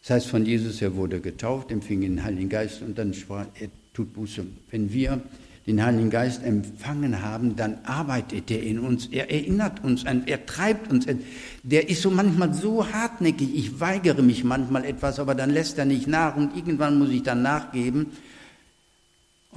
Das 0.01 0.15
heißt 0.15 0.27
von 0.27 0.45
Jesus, 0.45 0.81
er 0.81 0.95
wurde 0.95 1.19
getauft, 1.19 1.69
empfing 1.69 2.01
den 2.01 2.23
Heiligen 2.23 2.47
Geist 2.47 2.81
und 2.81 2.97
dann 2.97 3.13
sprach 3.13 3.45
er, 3.59 3.67
tut 3.93 4.13
Buße. 4.13 4.45
Wenn 4.71 4.93
wir 4.93 5.21
den 5.67 5.83
Heiligen 5.83 6.09
Geist 6.09 6.43
empfangen 6.43 7.21
haben, 7.21 7.57
dann 7.57 7.79
arbeitet 7.83 8.49
er 8.49 8.63
in 8.63 8.79
uns, 8.79 9.07
er 9.07 9.29
erinnert 9.29 9.83
uns 9.83 10.05
an, 10.05 10.25
er 10.25 10.45
treibt 10.45 10.89
uns. 10.89 11.05
Der 11.63 11.89
ist 11.89 12.01
so 12.01 12.09
manchmal 12.09 12.53
so 12.53 12.89
hartnäckig, 12.89 13.53
ich 13.53 13.81
weigere 13.81 14.21
mich 14.21 14.45
manchmal 14.45 14.85
etwas, 14.85 15.19
aber 15.19 15.35
dann 15.35 15.49
lässt 15.49 15.77
er 15.77 15.85
nicht 15.85 16.07
nach 16.07 16.37
und 16.37 16.55
irgendwann 16.55 16.97
muss 16.97 17.09
ich 17.09 17.23
dann 17.23 17.41
nachgeben 17.41 18.07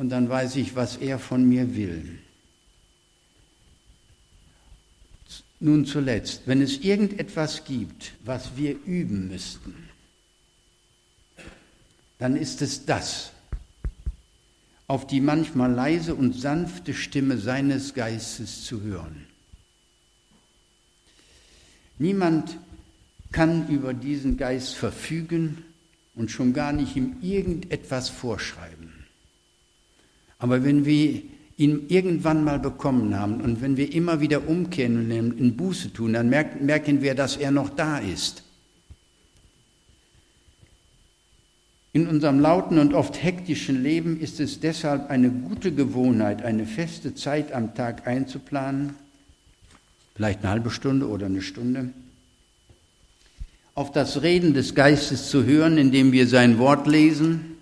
und 0.01 0.09
dann 0.09 0.31
weiß 0.31 0.57
ich, 0.57 0.75
was 0.75 0.97
er 0.97 1.19
von 1.19 1.47
mir 1.47 1.77
will. 1.77 2.19
Nun 5.61 5.85
zuletzt, 5.85 6.45
wenn 6.47 6.63
es 6.63 6.79
irgendetwas 6.79 7.65
gibt, 7.67 8.13
was 8.25 8.57
wir 8.57 8.83
üben 8.87 9.29
müssten, 9.29 9.75
dann 12.19 12.35
ist 12.35 12.63
es 12.63 12.87
das, 12.87 13.33
auf 14.87 15.07
die 15.07 15.21
manchmal 15.21 15.71
leise 15.71 16.15
und 16.15 16.33
sanfte 16.33 16.95
Stimme 16.95 17.37
seines 17.37 17.93
Geistes 17.93 18.65
zu 18.65 18.81
hören. 18.81 19.27
Niemand 21.99 22.57
kann 23.33 23.69
über 23.69 23.93
diesen 23.93 24.39
Geist 24.39 24.77
verfügen 24.77 25.63
und 26.15 26.31
schon 26.31 26.55
gar 26.55 26.73
nicht 26.73 26.97
ihm 26.97 27.17
irgendetwas 27.21 28.09
vorschreiben. 28.09 28.80
Aber 30.41 30.65
wenn 30.65 30.85
wir 30.85 31.23
ihn 31.59 31.85
irgendwann 31.89 32.43
mal 32.43 32.59
bekommen 32.59 33.17
haben 33.17 33.43
und 33.43 33.61
wenn 33.61 33.77
wir 33.77 33.93
immer 33.93 34.21
wieder 34.21 34.49
umkehren 34.49 35.13
und 35.13 35.39
in 35.39 35.57
Buße 35.57 35.93
tun, 35.93 36.15
dann 36.15 36.31
merken 36.31 37.03
wir, 37.03 37.15
dass 37.15 37.37
er 37.37 37.51
noch 37.51 37.69
da 37.69 37.99
ist. 37.99 38.43
In 41.93 42.07
unserem 42.07 42.41
lauten 42.41 42.79
und 42.79 42.95
oft 42.95 43.23
hektischen 43.23 43.83
Leben 43.83 44.19
ist 44.19 44.41
es 44.41 44.61
deshalb 44.61 45.11
eine 45.11 45.29
gute 45.29 45.73
Gewohnheit, 45.73 46.43
eine 46.43 46.65
feste 46.65 47.15
Zeit 47.15 47.53
am 47.53 47.75
Tag 47.75 48.07
einzuplanen, 48.07 48.95
vielleicht 50.15 50.41
eine 50.41 50.51
halbe 50.51 50.71
Stunde 50.71 51.09
oder 51.09 51.27
eine 51.27 51.43
Stunde, 51.43 51.91
auf 53.75 53.93
das 53.93 54.23
Reden 54.23 54.55
des 54.55 54.75
Geistes 54.75 55.29
zu 55.29 55.45
hören, 55.45 55.79
indem 55.79 56.13
wir 56.13 56.27
sein 56.27 56.59
Wort 56.59 56.87
lesen, 56.87 57.57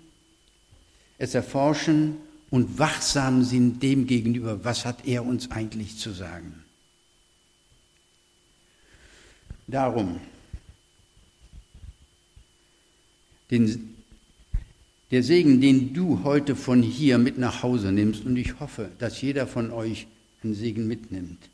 es 1.17 1.33
erforschen 1.35 2.17
und 2.49 2.79
wachsam 2.79 3.43
sind 3.43 3.83
dem 3.83 4.07
gegenüber, 4.07 4.63
was 4.63 4.85
hat 4.85 5.05
er 5.05 5.25
uns 5.25 5.51
eigentlich 5.51 5.97
zu 5.97 6.11
sagen. 6.11 6.63
Darum, 9.67 10.19
den, 13.51 13.95
der 15.11 15.21
Segen, 15.21 15.61
den 15.61 15.93
du 15.93 16.23
heute 16.23 16.55
von 16.55 16.81
hier 16.81 17.19
mit 17.19 17.37
nach 17.37 17.61
Hause 17.61 17.91
nimmst, 17.91 18.25
und 18.25 18.35
ich 18.35 18.59
hoffe, 18.59 18.89
dass 18.97 19.21
jeder 19.21 19.45
von 19.45 19.71
euch 19.71 20.07
einen 20.43 20.55
Segen 20.55 20.87
mitnimmt, 20.87 21.49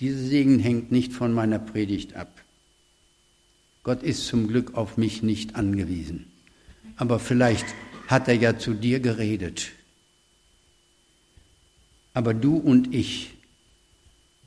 dieser 0.00 0.18
Segen 0.18 0.58
hängt 0.58 0.90
nicht 0.90 1.12
von 1.12 1.32
meiner 1.32 1.58
Predigt 1.58 2.14
ab. 2.14 2.42
Gott 3.82 4.02
ist 4.02 4.26
zum 4.26 4.48
Glück 4.48 4.74
auf 4.74 4.96
mich 4.96 5.22
nicht 5.22 5.54
angewiesen. 5.54 6.26
Aber 6.96 7.18
vielleicht 7.18 7.66
hat 8.08 8.28
er 8.28 8.34
ja 8.34 8.58
zu 8.58 8.74
dir 8.74 9.00
geredet 9.00 9.72
aber 12.14 12.34
du 12.34 12.56
und 12.56 12.94
ich, 12.94 13.34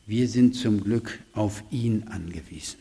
wir 0.05 0.27
sind 0.27 0.55
zum 0.55 0.83
Glück 0.83 1.19
auf 1.33 1.63
ihn 1.71 2.03
angewiesen. 2.07 2.79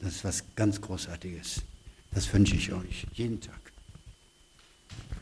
Das 0.00 0.16
ist 0.16 0.24
was 0.24 0.44
ganz 0.56 0.80
Großartiges. 0.80 1.62
Das 2.12 2.32
wünsche 2.32 2.56
ich 2.56 2.72
euch 2.72 3.06
jeden 3.14 3.40
Tag. 3.40 3.63